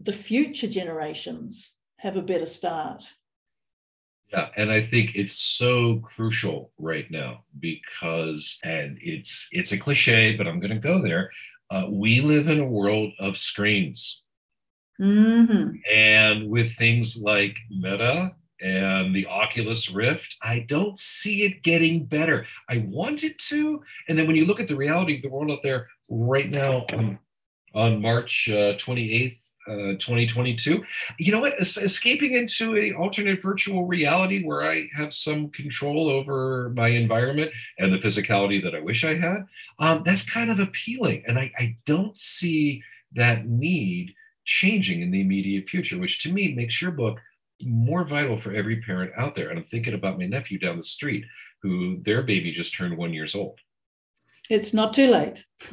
the 0.01 0.11
future 0.11 0.67
generations 0.67 1.75
have 1.99 2.17
a 2.17 2.21
better 2.21 2.45
start. 2.45 3.09
Yeah, 4.31 4.49
and 4.57 4.71
I 4.71 4.85
think 4.85 5.15
it's 5.15 5.37
so 5.37 5.99
crucial 5.99 6.71
right 6.77 7.09
now 7.09 7.43
because, 7.59 8.59
and 8.63 8.97
it's 9.01 9.47
it's 9.51 9.71
a 9.71 9.77
cliche, 9.77 10.35
but 10.35 10.47
I'm 10.47 10.59
going 10.59 10.73
to 10.73 10.79
go 10.79 11.01
there. 11.01 11.31
Uh, 11.69 11.87
we 11.89 12.21
live 12.21 12.49
in 12.49 12.59
a 12.59 12.65
world 12.65 13.13
of 13.19 13.37
screens 13.37 14.23
Mm-hmm. 14.99 15.75
And 15.91 16.49
with 16.49 16.75
things 16.75 17.21
like 17.21 17.55
Meta 17.69 18.35
and 18.61 19.15
the 19.15 19.27
Oculus 19.27 19.91
Rift, 19.91 20.35
I 20.41 20.65
don't 20.67 20.97
see 20.97 21.43
it 21.43 21.63
getting 21.63 22.05
better. 22.05 22.45
I 22.69 22.85
want 22.87 23.23
it 23.23 23.37
to. 23.39 23.81
And 24.09 24.17
then 24.17 24.27
when 24.27 24.35
you 24.35 24.45
look 24.45 24.59
at 24.59 24.67
the 24.67 24.75
reality 24.75 25.17
of 25.17 25.21
the 25.21 25.29
world 25.29 25.51
out 25.51 25.61
there 25.63 25.87
right 26.09 26.49
now 26.49 26.85
on, 26.91 27.19
on 27.75 28.01
March 28.01 28.49
uh, 28.49 28.73
28th, 28.77 29.37
uh, 29.67 29.93
2022 29.99 30.84
you 31.19 31.32
know 31.32 31.39
what 31.39 31.60
es- 31.60 31.77
escaping 31.77 32.34
into 32.34 32.77
a 32.77 32.93
alternate 32.93 33.41
virtual 33.41 33.86
reality 33.86 34.43
where 34.43 34.63
i 34.63 34.88
have 34.95 35.13
some 35.13 35.49
control 35.49 36.10
over 36.10 36.71
my 36.75 36.88
environment 36.88 37.51
and 37.80 37.91
the 37.91 37.97
physicality 37.97 38.63
that 38.63 38.75
i 38.75 38.80
wish 38.80 39.03
i 39.03 39.15
had 39.15 39.45
um, 39.80 40.01
that's 40.06 40.23
kind 40.23 40.49
of 40.49 40.60
appealing 40.60 41.23
and 41.27 41.38
I, 41.38 41.51
I 41.58 41.75
don't 41.86 42.17
see 42.17 42.82
that 43.13 43.47
need 43.47 44.13
changing 44.47 45.01
in 45.01 45.12
the 45.12 45.21
immediate 45.21 45.67
future, 45.67 45.99
which 45.99 46.23
to 46.23 46.32
me 46.32 46.53
makes 46.56 46.82
your 46.82 46.91
book 46.91 47.19
more 47.62 48.03
vital 48.06 48.38
for 48.38 48.53
every 48.53 48.82
parent 48.82 49.12
out 49.17 49.36
there. 49.36 49.49
And 49.49 49.60
I'm 49.60 49.65
thinking 49.65 49.93
about 49.93 50.17
my 50.17 50.25
nephew 50.25 50.58
down 50.58 50.77
the 50.77 50.84
street 50.84 51.25
who 51.62 52.01
their 52.01 52.23
baby 52.23 52.51
just 52.51 52.73
turned 52.75 52.97
one 52.97 53.13
years 53.13 53.36
old. 53.36 53.60
It's 54.49 54.73
not 54.73 54.93
too 54.93 55.08
late. 55.08 55.45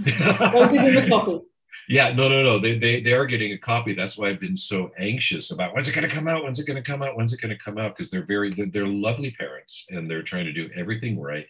Yeah, 1.89 2.13
no, 2.13 2.29
no, 2.29 2.43
no. 2.43 2.59
They, 2.59 2.79
they 2.79 3.03
they 3.03 3.13
are 3.13 3.27
getting 3.27 3.53
a 3.53 3.59
copy. 3.59 3.95
That's 3.95 4.17
why 4.17 4.31
I've 4.31 4.41
been 4.41 4.57
so 4.57 4.91
anxious 4.99 5.51
about 5.51 5.75
when's 5.75 5.89
it 5.89 5.95
going 5.95 6.09
to 6.09 6.15
come 6.15 6.27
out? 6.27 6.43
When's 6.43 6.59
it 6.59 6.67
going 6.67 6.83
to 6.83 6.91
come 6.91 7.03
out? 7.03 7.17
When's 7.17 7.33
it 7.33 7.41
going 7.41 7.57
to 7.57 7.63
come 7.63 7.79
out? 7.79 7.95
Because 7.95 8.11
they're 8.11 8.25
very 8.25 8.55
they're, 8.55 8.67
they're 8.67 8.87
lovely 8.87 9.33
parents 9.33 9.87
and 9.91 10.11
they're 10.11 10.23
trying 10.23 10.47
to 10.47 10.53
do 10.53 10.71
everything 10.75 11.21
right. 11.21 11.47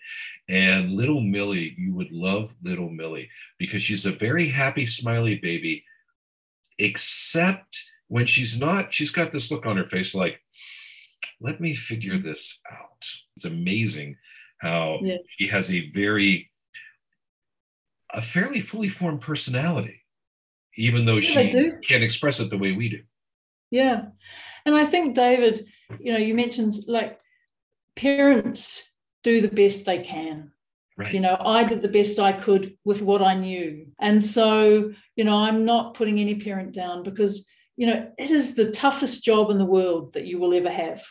And 0.48 0.92
little 0.92 1.20
Millie, 1.20 1.74
you 1.78 1.94
would 1.94 2.10
love 2.10 2.52
little 2.62 2.90
Millie 2.90 3.28
because 3.58 3.82
she's 3.82 4.06
a 4.06 4.12
very 4.12 4.48
happy, 4.48 4.86
smiley 4.86 5.36
baby 5.36 5.84
except 6.78 7.84
when 8.08 8.26
she's 8.26 8.58
not, 8.58 8.92
she's 8.92 9.10
got 9.10 9.32
this 9.32 9.50
look 9.50 9.66
on 9.66 9.76
her 9.76 9.86
face 9.86 10.14
like, 10.14 10.40
let 11.40 11.60
me 11.60 11.74
figure 11.74 12.18
this 12.18 12.60
out. 12.70 13.06
It's 13.36 13.44
amazing 13.44 14.16
how 14.58 14.98
yeah. 15.02 15.16
she 15.38 15.48
has 15.48 15.70
a 15.72 15.90
very, 15.92 16.50
a 18.12 18.22
fairly 18.22 18.60
fully 18.60 18.88
formed 18.88 19.20
personality, 19.20 20.02
even 20.76 21.04
though 21.04 21.16
yeah, 21.16 21.50
she 21.50 21.72
can't 21.86 22.02
express 22.02 22.40
it 22.40 22.50
the 22.50 22.58
way 22.58 22.72
we 22.72 22.88
do. 22.88 23.02
Yeah. 23.70 24.06
And 24.66 24.74
I 24.74 24.86
think, 24.86 25.14
David, 25.14 25.66
you 26.00 26.12
know, 26.12 26.18
you 26.18 26.34
mentioned 26.34 26.76
like 26.86 27.18
parents 27.96 28.90
do 29.22 29.40
the 29.40 29.48
best 29.48 29.84
they 29.84 29.98
can. 29.98 30.52
Right. 30.96 31.12
You 31.12 31.20
know, 31.20 31.36
I 31.40 31.64
did 31.64 31.82
the 31.82 31.88
best 31.88 32.20
I 32.20 32.32
could 32.32 32.76
with 32.84 33.02
what 33.02 33.20
I 33.20 33.34
knew. 33.34 33.86
And 33.98 34.22
so, 34.22 34.92
you 35.16 35.24
know, 35.24 35.38
I'm 35.38 35.64
not 35.64 35.94
putting 35.94 36.20
any 36.20 36.36
parent 36.36 36.72
down 36.72 37.02
because, 37.02 37.48
you 37.76 37.88
know, 37.88 38.12
it 38.16 38.30
is 38.30 38.54
the 38.54 38.70
toughest 38.70 39.24
job 39.24 39.50
in 39.50 39.58
the 39.58 39.64
world 39.64 40.12
that 40.12 40.26
you 40.26 40.38
will 40.38 40.54
ever 40.54 40.70
have. 40.70 41.02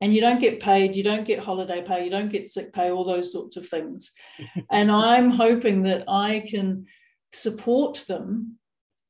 And 0.00 0.14
you 0.14 0.20
don't 0.20 0.40
get 0.40 0.60
paid, 0.60 0.94
you 0.94 1.02
don't 1.02 1.26
get 1.26 1.38
holiday 1.38 1.82
pay, 1.82 2.04
you 2.04 2.10
don't 2.10 2.30
get 2.30 2.46
sick 2.46 2.72
pay, 2.72 2.90
all 2.90 3.04
those 3.04 3.32
sorts 3.32 3.56
of 3.56 3.66
things. 3.66 4.12
and 4.70 4.92
I'm 4.92 5.30
hoping 5.30 5.82
that 5.84 6.04
I 6.08 6.44
can 6.48 6.86
support 7.32 8.04
them 8.06 8.58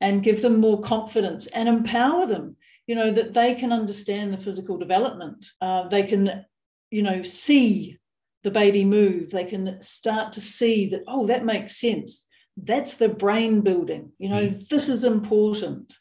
and 0.04 0.22
give 0.22 0.42
them 0.42 0.60
more 0.60 0.82
confidence 0.82 1.46
and 1.46 1.66
empower 1.66 2.26
them, 2.26 2.54
you 2.86 2.94
know, 2.94 3.10
that 3.10 3.32
they 3.32 3.54
can 3.54 3.72
understand 3.72 4.30
the 4.30 4.36
physical 4.36 4.76
development. 4.76 5.46
Uh, 5.62 5.88
they 5.88 6.02
can, 6.02 6.44
you 6.90 7.02
know, 7.02 7.22
see 7.22 7.98
the 8.42 8.50
baby 8.50 8.84
move, 8.84 9.30
they 9.30 9.44
can 9.44 9.78
start 9.80 10.34
to 10.34 10.42
see 10.42 10.90
that, 10.90 11.02
oh, 11.08 11.26
that 11.26 11.46
makes 11.46 11.80
sense. 11.80 12.26
That's 12.58 12.94
the 12.94 13.08
brain 13.08 13.62
building. 13.62 14.12
You 14.18 14.28
know, 14.28 14.42
mm. 14.42 14.68
this 14.68 14.90
is 14.90 15.04
important. 15.04 15.96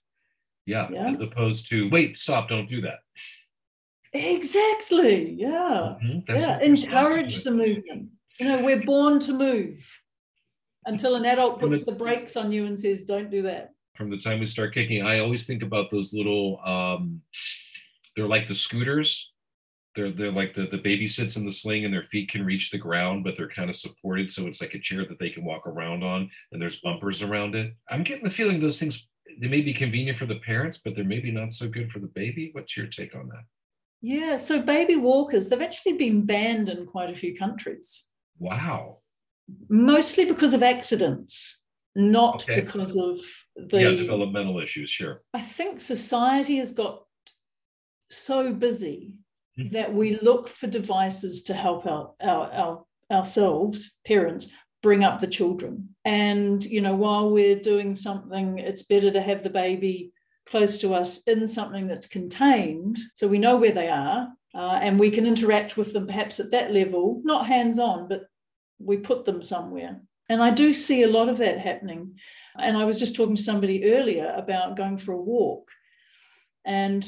Yeah, 0.65 0.89
yeah, 0.91 1.11
as 1.11 1.21
opposed 1.21 1.69
to, 1.69 1.89
wait, 1.89 2.17
stop, 2.17 2.49
don't 2.49 2.69
do 2.69 2.81
that. 2.81 2.99
Exactly. 4.11 5.31
Yeah. 5.31 5.95
Mm-hmm. 6.03 6.35
Yeah. 6.35 6.59
Encourage 6.59 7.43
the 7.45 7.51
movement. 7.51 8.09
You 8.37 8.49
know, 8.49 8.61
we're 8.61 8.83
born 8.83 9.21
to 9.21 9.33
move 9.33 9.79
until 10.85 11.15
an 11.15 11.25
adult 11.25 11.61
puts 11.61 11.85
the, 11.85 11.91
the 11.91 11.97
brakes 11.97 12.35
on 12.35 12.51
you 12.51 12.65
and 12.65 12.77
says, 12.77 13.03
don't 13.03 13.31
do 13.31 13.43
that. 13.43 13.72
From 13.95 14.09
the 14.09 14.17
time 14.17 14.39
we 14.39 14.45
start 14.45 14.73
kicking, 14.73 15.03
I 15.03 15.19
always 15.19 15.45
think 15.45 15.61
about 15.61 15.91
those 15.91 16.13
little, 16.13 16.59
um, 16.65 17.21
they're 18.15 18.27
like 18.27 18.47
the 18.47 18.55
scooters 18.55 19.33
they're 19.95 20.11
they're 20.11 20.31
like 20.31 20.53
the 20.53 20.67
the 20.67 20.77
baby 20.77 21.07
sits 21.07 21.35
in 21.35 21.45
the 21.45 21.51
sling 21.51 21.85
and 21.85 21.93
their 21.93 22.03
feet 22.03 22.29
can 22.29 22.45
reach 22.45 22.71
the 22.71 22.77
ground, 22.77 23.23
but 23.23 23.35
they're 23.35 23.49
kind 23.49 23.69
of 23.69 23.75
supported, 23.75 24.31
so 24.31 24.47
it's 24.47 24.61
like 24.61 24.73
a 24.73 24.79
chair 24.79 25.05
that 25.05 25.19
they 25.19 25.29
can 25.29 25.43
walk 25.43 25.67
around 25.67 26.03
on, 26.03 26.29
and 26.51 26.61
there's 26.61 26.79
bumpers 26.79 27.21
around 27.21 27.55
it. 27.55 27.73
I'm 27.89 28.03
getting 28.03 28.23
the 28.23 28.29
feeling 28.29 28.59
those 28.59 28.79
things 28.79 29.07
they 29.39 29.47
may 29.47 29.61
be 29.61 29.73
convenient 29.73 30.17
for 30.17 30.25
the 30.25 30.39
parents, 30.39 30.79
but 30.79 30.95
they're 30.95 31.05
maybe 31.05 31.31
not 31.31 31.53
so 31.53 31.67
good 31.67 31.91
for 31.91 31.99
the 31.99 32.07
baby. 32.07 32.49
What's 32.53 32.75
your 32.77 32.87
take 32.87 33.15
on 33.15 33.27
that? 33.29 33.43
Yeah, 34.01 34.37
so 34.37 34.61
baby 34.61 34.95
walkers, 34.95 35.47
they've 35.47 35.61
actually 35.61 35.93
been 35.93 36.25
banned 36.25 36.69
in 36.69 36.85
quite 36.85 37.09
a 37.09 37.15
few 37.15 37.35
countries. 37.35 38.05
Wow. 38.37 38.99
Mostly 39.69 40.25
because 40.25 40.53
of 40.53 40.61
accidents, 40.61 41.61
not 41.95 42.43
okay. 42.43 42.61
because 42.61 42.95
of 42.97 43.19
the 43.55 43.81
yeah, 43.81 43.89
developmental 43.91 44.59
issues, 44.59 44.89
sure. 44.89 45.21
I 45.33 45.41
think 45.41 45.79
society 45.79 46.57
has 46.57 46.71
got 46.71 47.03
so 48.09 48.53
busy 48.53 49.15
Mhm. 49.57 49.71
that 49.71 49.93
we 49.93 50.17
look 50.19 50.47
for 50.47 50.65
devices 50.65 51.43
to 51.43 51.53
help 51.53 51.85
our, 51.85 52.13
our, 52.21 52.51
our 52.51 52.85
ourselves, 53.11 53.99
parents, 54.05 54.51
bring 54.81 55.03
up 55.03 55.19
the 55.19 55.27
children. 55.27 55.95
And 56.05 56.63
you 56.65 56.81
know, 56.81 56.95
while 56.95 57.29
we're 57.29 57.59
doing 57.59 57.93
something, 57.95 58.57
it's 58.57 58.81
better 58.83 59.11
to 59.11 59.21
have 59.21 59.43
the 59.43 59.51
baby 59.51 60.11
close 60.47 60.79
to 60.79 60.93
us 60.95 61.21
in 61.23 61.47
something 61.47 61.87
that's 61.87 62.07
contained, 62.07 62.97
so 63.13 63.27
we 63.27 63.37
know 63.37 63.57
where 63.57 63.71
they 63.71 63.89
are, 63.89 64.27
uh, 64.55 64.79
and 64.81 64.99
we 64.99 65.11
can 65.11 65.25
interact 65.27 65.77
with 65.77 65.93
them 65.93 66.07
perhaps 66.07 66.39
at 66.39 66.51
that 66.51 66.71
level, 66.71 67.21
not 67.23 67.45
hands-on, 67.45 68.07
but 68.07 68.23
we 68.79 68.97
put 68.97 69.23
them 69.25 69.41
somewhere. 69.43 70.01
And 70.29 70.41
I 70.41 70.51
do 70.51 70.73
see 70.73 71.03
a 71.03 71.09
lot 71.09 71.29
of 71.29 71.37
that 71.39 71.59
happening. 71.59 72.15
And 72.57 72.77
I 72.77 72.85
was 72.85 72.99
just 72.99 73.15
talking 73.15 73.35
to 73.35 73.41
somebody 73.41 73.93
earlier 73.93 74.33
about 74.35 74.77
going 74.77 74.97
for 74.97 75.13
a 75.13 75.21
walk. 75.21 75.69
And 76.65 77.05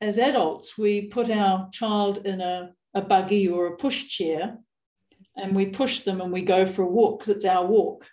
as 0.00 0.18
adults, 0.18 0.78
we 0.78 1.02
put 1.02 1.30
our 1.30 1.68
child 1.72 2.26
in 2.26 2.40
a, 2.40 2.72
a 2.94 3.02
buggy 3.02 3.48
or 3.48 3.66
a 3.66 3.76
pushchair 3.76 4.56
and 5.36 5.54
we 5.54 5.66
push 5.66 6.00
them 6.00 6.20
and 6.20 6.32
we 6.32 6.42
go 6.42 6.66
for 6.66 6.82
a 6.82 6.86
walk 6.86 7.20
because 7.20 7.34
it's 7.34 7.44
our 7.44 7.66
walk. 7.66 8.04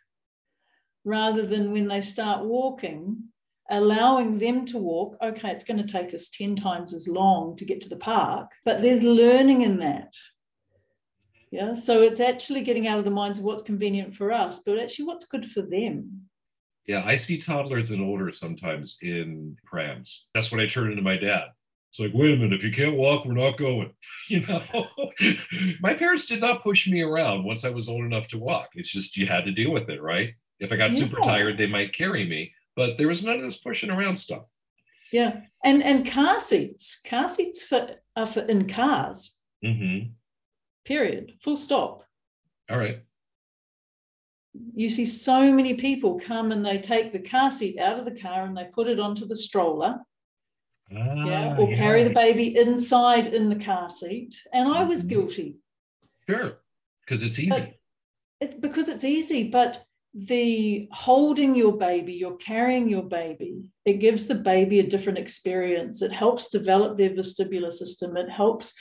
Rather 1.03 1.45
than 1.45 1.71
when 1.71 1.87
they 1.87 2.01
start 2.01 2.45
walking, 2.45 3.23
allowing 3.69 4.37
them 4.37 4.65
to 4.65 4.77
walk, 4.77 5.17
okay, 5.23 5.49
it's 5.51 5.63
going 5.63 5.83
to 5.85 5.91
take 5.91 6.13
us 6.13 6.29
10 6.29 6.55
times 6.55 6.93
as 6.93 7.07
long 7.07 7.55
to 7.57 7.65
get 7.65 7.81
to 7.81 7.89
the 7.89 7.95
park, 7.95 8.49
but 8.63 8.81
there's 8.81 9.03
learning 9.03 9.61
in 9.61 9.79
that. 9.79 10.13
Yeah, 11.55 11.71
so 11.71 12.01
it's 12.01 12.19
actually 12.19 12.61
getting 12.65 12.85
out 12.85 12.99
of 12.99 13.05
the 13.05 13.11
minds 13.11 13.39
of 13.39 13.45
what's 13.45 13.63
convenient 13.63 14.13
for 14.13 14.33
us, 14.33 14.59
but 14.59 14.77
actually 14.77 15.05
what's 15.05 15.23
good 15.23 15.45
for 15.45 15.61
them. 15.61 16.23
Yeah, 16.85 17.01
I 17.05 17.15
see 17.15 17.41
toddlers 17.41 17.91
and 17.91 18.01
older 18.01 18.33
sometimes 18.33 18.97
in 19.01 19.55
prams. 19.63 20.25
That's 20.33 20.51
when 20.51 20.59
I 20.59 20.67
turn 20.67 20.91
into 20.91 21.01
my 21.01 21.15
dad. 21.15 21.45
It's 21.91 22.01
like, 22.01 22.11
wait 22.13 22.33
a 22.33 22.35
minute, 22.35 22.55
if 22.59 22.63
you 22.65 22.73
can't 22.73 22.97
walk, 22.97 23.23
we're 23.23 23.33
not 23.33 23.57
going. 23.57 23.93
You 24.27 24.41
know, 24.41 24.87
my 25.81 25.93
parents 25.93 26.25
did 26.25 26.41
not 26.41 26.63
push 26.63 26.89
me 26.89 27.01
around 27.03 27.45
once 27.45 27.63
I 27.63 27.69
was 27.69 27.87
old 27.87 28.03
enough 28.03 28.27
to 28.29 28.39
walk. 28.39 28.69
It's 28.73 28.89
just 28.91 29.15
you 29.15 29.27
had 29.27 29.45
to 29.45 29.51
deal 29.51 29.71
with 29.71 29.87
it, 29.89 30.01
right? 30.01 30.33
If 30.59 30.71
I 30.71 30.77
got 30.77 30.95
super 30.95 31.17
tired, 31.17 31.59
they 31.59 31.67
might 31.67 31.93
carry 31.93 32.27
me, 32.27 32.51
but 32.75 32.97
there 32.97 33.07
was 33.07 33.23
none 33.23 33.35
of 33.35 33.43
this 33.43 33.57
pushing 33.57 33.91
around 33.91 34.15
stuff. 34.15 34.45
Yeah, 35.11 35.41
and 35.63 35.83
and 35.83 36.09
car 36.09 36.39
seats, 36.39 36.99
car 37.07 37.29
seats 37.29 37.63
for 37.63 37.87
are 38.15 38.25
for 38.25 38.41
in 38.41 38.67
cars. 38.67 39.39
hmm 39.63 39.99
Period. 40.85 41.33
Full 41.41 41.57
stop. 41.57 42.03
All 42.69 42.77
right. 42.77 42.99
You 44.75 44.89
see 44.89 45.05
so 45.05 45.51
many 45.51 45.73
people 45.73 46.19
come 46.19 46.51
and 46.51 46.65
they 46.65 46.77
take 46.77 47.11
the 47.11 47.19
car 47.19 47.51
seat 47.51 47.77
out 47.79 47.99
of 47.99 48.05
the 48.05 48.19
car 48.19 48.43
and 48.45 48.55
they 48.55 48.65
put 48.73 48.87
it 48.87 48.99
onto 48.99 49.25
the 49.25 49.35
stroller, 49.35 49.99
yeah, 50.89 51.55
Ah, 51.57 51.59
or 51.59 51.75
carry 51.75 52.03
the 52.05 52.13
baby 52.13 52.55
inside 52.55 53.33
in 53.33 53.49
the 53.49 53.63
car 53.63 53.89
seat. 53.89 54.41
And 54.53 54.69
I 54.69 54.83
was 54.83 55.03
Mhm. 55.03 55.09
guilty. 55.09 55.55
Sure, 56.29 56.59
because 57.01 57.23
it's 57.23 57.37
easy. 57.39 57.49
But 57.49 57.73
it, 58.39 58.61
because 58.61 58.87
it's 58.87 59.03
easy, 59.03 59.49
but 59.49 59.85
the 60.13 60.87
holding 60.91 61.55
your 61.55 61.75
baby, 61.77 62.13
you're 62.13 62.37
carrying 62.37 62.87
your 62.87 63.03
baby, 63.03 63.65
it 63.83 63.99
gives 63.99 64.25
the 64.27 64.35
baby 64.35 64.79
a 64.79 64.87
different 64.87 65.19
experience. 65.19 66.01
It 66.01 66.13
helps 66.13 66.49
develop 66.49 66.97
their 66.97 67.09
vestibular 67.09 67.73
system. 67.73 68.15
It 68.15 68.29
helps 68.29 68.73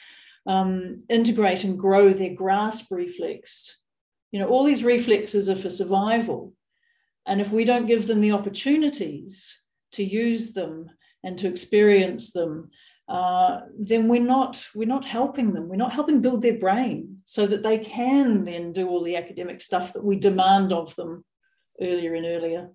um, 0.46 1.02
integrate 1.08 1.64
and 1.64 1.78
grow 1.78 2.12
their 2.12 2.34
grasp 2.34 2.90
reflex. 2.90 3.82
You 4.32 4.40
know, 4.40 4.48
all 4.48 4.64
these 4.64 4.84
reflexes 4.84 5.48
are 5.48 5.56
for 5.56 5.70
survival. 5.70 6.52
And 7.26 7.40
if 7.40 7.50
we 7.50 7.64
don't 7.64 7.86
give 7.86 8.06
them 8.06 8.20
the 8.20 8.32
opportunities 8.32 9.58
to 9.92 10.04
use 10.04 10.52
them 10.52 10.90
and 11.22 11.38
to 11.38 11.48
experience 11.48 12.32
them, 12.32 12.70
uh, 13.08 13.60
then 13.78 14.08
we're 14.08 14.20
not 14.20 14.64
we're 14.74 14.88
not 14.88 15.04
helping 15.04 15.52
them. 15.52 15.68
We're 15.68 15.76
not 15.76 15.92
helping 15.92 16.20
build 16.20 16.42
their 16.42 16.58
brain 16.58 17.18
so 17.24 17.46
that 17.46 17.62
they 17.62 17.78
can 17.78 18.44
then 18.44 18.72
do 18.72 18.88
all 18.88 19.02
the 19.02 19.16
academic 19.16 19.60
stuff 19.60 19.92
that 19.92 20.04
we 20.04 20.16
demand 20.16 20.72
of 20.72 20.94
them 20.96 21.24
earlier 21.80 22.14
and 22.14 22.26
earlier. 22.26 22.70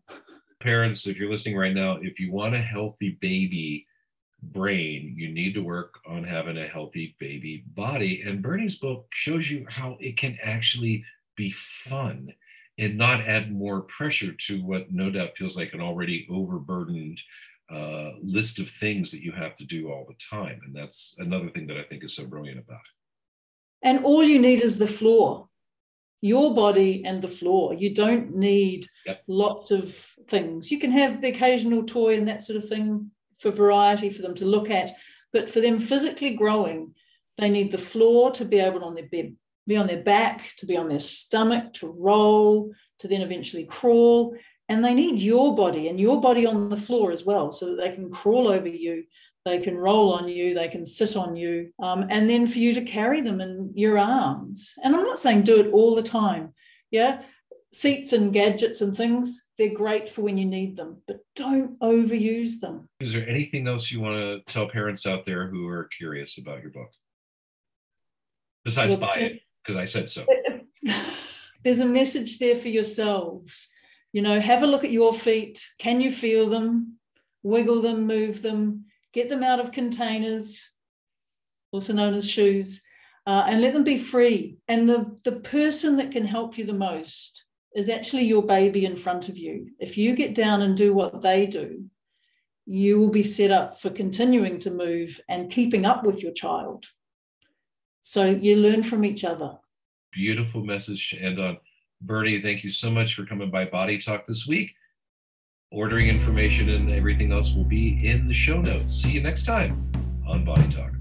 Parents, 0.60 1.08
if 1.08 1.18
you're 1.18 1.32
listening 1.32 1.58
right 1.58 1.74
now, 1.74 1.98
if 2.02 2.20
you 2.20 2.32
want 2.32 2.54
a 2.54 2.60
healthy 2.60 3.18
baby 3.22 3.88
brain, 4.42 5.14
you 5.18 5.30
need 5.30 5.54
to 5.54 5.62
work 5.62 6.00
on 6.08 6.24
having 6.24 6.58
a 6.58 6.68
healthy 6.68 7.16
baby 7.20 7.64
body. 7.76 8.24
And 8.26 8.42
Bernie's 8.42 8.78
book 8.78 9.08
shows 9.12 9.50
you 9.50 9.66
how 9.70 9.98
it 10.00 10.18
can 10.18 10.38
actually 10.42 11.04
be 11.36 11.52
fun 11.52 12.34
and 12.78 12.98
not 12.98 13.22
add 13.22 13.52
more 13.52 13.82
pressure 13.82 14.32
to 14.32 14.64
what 14.64 14.92
no 14.92 15.10
doubt 15.10 15.38
feels 15.38 15.58
like 15.58 15.74
an 15.74 15.82
already 15.82 16.28
overburdened 16.32 17.22
uh, 17.70 18.12
list 18.24 18.60
of 18.60 18.70
things 18.70 19.12
that 19.12 19.22
you 19.22 19.32
have 19.32 19.56
to 19.56 19.66
do 19.66 19.92
all 19.92 20.06
the 20.08 20.16
time. 20.16 20.60
And 20.66 20.76
that's 20.76 21.16
another 21.20 21.50
thing 21.50 21.68
that 21.68 21.78
I 21.78 21.84
think 21.84 22.04
is 22.04 22.16
so 22.16 22.26
brilliant 22.26 22.60
about 22.60 22.80
it. 22.80 23.88
And 23.88 24.04
all 24.04 24.24
you 24.24 24.40
need 24.40 24.62
is 24.64 24.78
the 24.78 24.88
floor, 24.88 25.48
your 26.22 26.54
body 26.54 27.04
and 27.06 27.22
the 27.22 27.28
floor. 27.28 27.74
You 27.74 27.94
don't 27.94 28.36
need 28.36 28.88
Yep. 29.06 29.24
lots 29.28 29.72
of 29.72 29.94
things. 30.28 30.72
You 30.72 30.80
can 30.80 30.92
have 30.92 31.22
the 31.22 31.30
occasional 31.30 31.84
toy 31.84 32.18
and 32.18 32.28
that 32.28 32.44
sort 32.44 32.58
of 32.58 32.68
thing 32.68 33.12
for 33.40 33.52
variety 33.52 34.10
for 34.10 34.22
them 34.22 34.36
to 34.36 34.46
look 34.46 34.70
at, 34.70 34.92
but 35.34 35.50
for 35.50 35.62
them 35.62 35.80
physically 35.80 36.36
growing, 36.36 36.94
they 37.38 37.50
need 37.50 37.72
the 37.72 37.78
floor 37.78 38.32
to 38.32 38.46
be 38.46 38.60
able 38.60 38.84
on 38.84 38.96
their 38.96 39.08
be 39.08 39.78
on 39.78 39.88
their 39.88 40.04
back, 40.04 40.54
to 40.58 40.66
be 40.66 40.76
on 40.76 40.90
their 40.90 41.00
stomach, 41.00 41.74
to 41.74 41.88
roll, 41.88 42.72
to 42.98 43.08
then 43.08 43.22
eventually 43.22 43.66
crawl. 43.66 44.36
And 44.68 44.84
they 44.84 44.94
need 44.94 45.20
your 45.20 45.56
body 45.56 45.88
and 45.88 46.00
your 46.00 46.20
body 46.22 46.46
on 46.46 46.70
the 46.70 46.78
floor 46.78 47.12
as 47.12 47.24
well, 47.24 47.52
so 47.52 47.68
that 47.68 47.78
they 47.78 47.94
can 47.94 48.10
crawl 48.10 48.48
over 48.48 48.68
you, 48.68 49.04
they 49.46 49.60
can 49.60 49.78
roll 49.78 50.14
on 50.14 50.28
you, 50.28 50.54
they 50.54 50.68
can 50.68 50.86
sit 50.86 51.16
on 51.16 51.36
you, 51.36 51.72
um, 51.82 52.06
and 52.10 52.30
then 52.30 52.46
for 52.46 52.60
you 52.60 52.74
to 52.74 52.82
carry 52.84 53.22
them 53.22 53.42
in 53.42 53.72
your 53.76 53.98
arms. 53.98 54.74
And 54.84 54.96
I'm 54.96 55.06
not 55.06 55.20
saying 55.20 55.44
do 55.44 55.60
it 55.60 55.72
all 55.72 55.96
the 55.96 56.04
time. 56.04 56.54
Yeah. 56.92 57.22
Seats 57.72 58.14
and 58.14 58.34
gadgets 58.34 58.82
and 58.82 58.98
things, 58.98 59.46
they're 59.58 59.74
great 59.74 60.10
for 60.10 60.24
when 60.24 60.38
you 60.38 60.46
need 60.46 60.76
them, 60.76 60.98
but 61.08 61.20
don't 61.36 61.80
overuse 61.82 62.60
them. 62.60 62.90
Is 63.00 63.14
there 63.14 63.28
anything 63.30 63.68
else 63.68 63.92
you 63.92 64.00
want 64.00 64.16
to 64.16 64.52
tell 64.52 64.68
parents 64.68 65.06
out 65.06 65.24
there 65.24 65.48
who 65.48 65.68
are 65.68 65.88
curious 65.96 66.40
about 66.40 66.62
your 66.62 66.72
book? 66.72 66.90
Besides 68.66 68.98
Well, 68.98 69.12
buy 69.14 69.22
it, 69.22 69.40
because 69.64 69.78
I 69.78 69.86
said 69.86 70.10
so. 70.10 70.26
There's 71.64 71.80
a 71.80 71.86
message 71.86 72.40
there 72.40 72.56
for 72.56 72.70
yourselves. 72.70 73.70
You 74.14 74.24
know, 74.24 74.40
have 74.40 74.64
a 74.64 74.68
look 74.68 74.84
at 74.84 74.92
your 74.92 75.14
feet. 75.14 75.64
Can 75.78 76.02
you 76.02 76.12
feel 76.12 76.50
them? 76.50 76.98
Wiggle 77.44 77.82
them, 77.82 78.08
move 78.08 78.42
them, 78.42 78.86
get 79.14 79.30
them 79.30 79.44
out 79.44 79.60
of 79.60 79.72
containers, 79.72 80.72
also 81.72 81.94
known 81.94 82.14
as 82.14 82.30
shoes, 82.30 82.82
uh, 83.28 83.44
and 83.48 83.62
let 83.62 83.74
them 83.74 83.84
be 83.84 83.98
free. 83.98 84.58
And 84.68 84.90
the, 84.90 85.16
the 85.24 85.34
person 85.34 85.98
that 85.98 86.12
can 86.12 86.26
help 86.26 86.58
you 86.58 86.66
the 86.66 86.74
most 86.74 87.46
is 87.76 87.90
actually 87.90 88.24
your 88.24 88.44
baby 88.44 88.86
in 88.86 88.96
front 88.96 89.30
of 89.30 89.38
you. 89.38 89.68
If 89.80 89.98
you 89.98 90.16
get 90.16 90.36
down 90.36 90.62
and 90.62 90.76
do 90.76 90.94
what 90.94 91.22
they 91.22 91.46
do, 91.46 91.86
you 92.66 93.00
will 93.00 93.10
be 93.10 93.24
set 93.24 93.52
up 93.52 93.80
for 93.80 93.90
continuing 93.90 94.60
to 94.60 94.72
move 94.72 95.20
and 95.30 95.52
keeping 95.52 95.86
up 95.86 96.04
with 96.04 96.22
your 96.22 96.34
child. 96.34 96.86
So 98.02 98.26
you 98.26 98.58
learn 98.58 98.84
from 98.84 99.04
each 99.04 99.24
other. 99.24 99.58
Beautiful 100.12 100.64
message 100.64 101.10
to 101.12 101.20
end 101.20 101.40
on. 101.40 101.58
Bernie, 102.02 102.42
thank 102.42 102.64
you 102.64 102.70
so 102.70 102.90
much 102.90 103.16
for 103.16 103.26
coming 103.26 103.52
by 103.52 103.66
Body 103.66 103.98
Talk 103.98 104.26
this 104.26 104.48
week. 104.48 104.72
Ordering 105.72 106.08
information 106.08 106.70
and 106.70 106.92
everything 106.92 107.32
else 107.32 107.54
will 107.54 107.66
be 107.66 108.08
in 108.08 108.26
the 108.26 108.34
show 108.34 108.62
notes. 108.62 108.96
See 108.96 109.12
you 109.12 109.22
next 109.22 109.46
time 109.46 109.92
on 110.28 110.46
Body 110.46 110.68
Talk. 110.72 110.92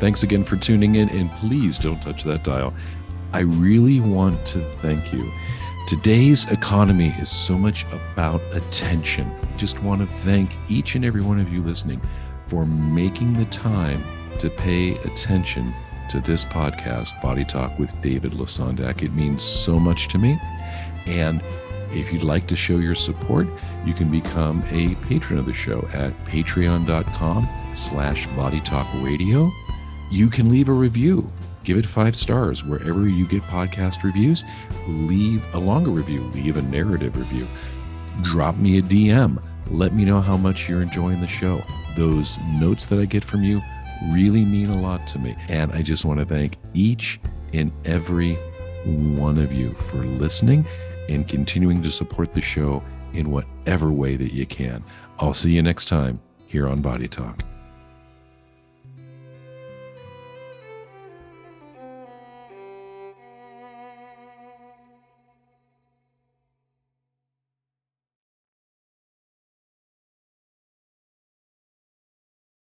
Thanks 0.00 0.22
again 0.22 0.44
for 0.44 0.56
tuning 0.56 0.94
in, 0.94 1.08
and 1.10 1.30
please 1.32 1.76
don't 1.76 2.00
touch 2.00 2.22
that 2.24 2.44
dial. 2.44 2.72
I 3.32 3.40
really 3.40 4.00
want 4.00 4.46
to 4.46 4.60
thank 4.76 5.12
you. 5.12 5.30
Today's 5.88 6.44
economy 6.50 7.14
is 7.18 7.30
so 7.30 7.56
much 7.56 7.86
about 7.90 8.42
attention. 8.52 9.32
Just 9.56 9.82
want 9.82 10.02
to 10.02 10.16
thank 10.18 10.50
each 10.68 10.94
and 10.94 11.02
every 11.02 11.22
one 11.22 11.40
of 11.40 11.50
you 11.50 11.62
listening 11.62 11.98
for 12.46 12.66
making 12.66 13.32
the 13.32 13.46
time 13.46 14.04
to 14.38 14.50
pay 14.50 14.98
attention 14.98 15.72
to 16.10 16.20
this 16.20 16.44
podcast, 16.44 17.18
Body 17.22 17.42
Talk 17.42 17.78
with 17.78 17.98
David 18.02 18.32
Lesondak. 18.32 19.02
It 19.02 19.14
means 19.14 19.42
so 19.42 19.78
much 19.78 20.08
to 20.08 20.18
me. 20.18 20.38
And 21.06 21.42
if 21.90 22.12
you'd 22.12 22.22
like 22.22 22.46
to 22.48 22.54
show 22.54 22.76
your 22.76 22.94
support, 22.94 23.48
you 23.86 23.94
can 23.94 24.10
become 24.10 24.62
a 24.68 24.94
patron 25.06 25.38
of 25.38 25.46
the 25.46 25.54
show 25.54 25.88
at 25.94 26.12
patreon.com 26.26 27.48
slash 27.72 28.26
body 28.36 28.60
talk 28.60 28.86
radio. 28.96 29.50
You 30.10 30.28
can 30.28 30.50
leave 30.50 30.68
a 30.68 30.72
review. 30.74 31.32
Give 31.68 31.76
it 31.76 31.84
five 31.84 32.16
stars 32.16 32.64
wherever 32.64 33.06
you 33.06 33.26
get 33.26 33.42
podcast 33.42 34.02
reviews. 34.02 34.42
Leave 34.86 35.46
a 35.54 35.58
longer 35.58 35.90
review. 35.90 36.22
Leave 36.32 36.56
a 36.56 36.62
narrative 36.62 37.14
review. 37.14 37.46
Drop 38.22 38.56
me 38.56 38.78
a 38.78 38.82
DM. 38.82 39.38
Let 39.66 39.92
me 39.92 40.06
know 40.06 40.22
how 40.22 40.38
much 40.38 40.66
you're 40.66 40.80
enjoying 40.80 41.20
the 41.20 41.26
show. 41.26 41.62
Those 41.94 42.38
notes 42.58 42.86
that 42.86 42.98
I 42.98 43.04
get 43.04 43.22
from 43.22 43.44
you 43.44 43.60
really 44.10 44.46
mean 44.46 44.70
a 44.70 44.80
lot 44.80 45.06
to 45.08 45.18
me. 45.18 45.36
And 45.50 45.70
I 45.72 45.82
just 45.82 46.06
want 46.06 46.20
to 46.20 46.24
thank 46.24 46.56
each 46.72 47.20
and 47.52 47.70
every 47.84 48.36
one 48.86 49.36
of 49.36 49.52
you 49.52 49.74
for 49.74 49.98
listening 50.06 50.66
and 51.10 51.28
continuing 51.28 51.82
to 51.82 51.90
support 51.90 52.32
the 52.32 52.40
show 52.40 52.82
in 53.12 53.30
whatever 53.30 53.92
way 53.92 54.16
that 54.16 54.32
you 54.32 54.46
can. 54.46 54.82
I'll 55.18 55.34
see 55.34 55.50
you 55.50 55.60
next 55.60 55.84
time 55.84 56.18
here 56.46 56.66
on 56.66 56.80
Body 56.80 57.08
Talk. 57.08 57.44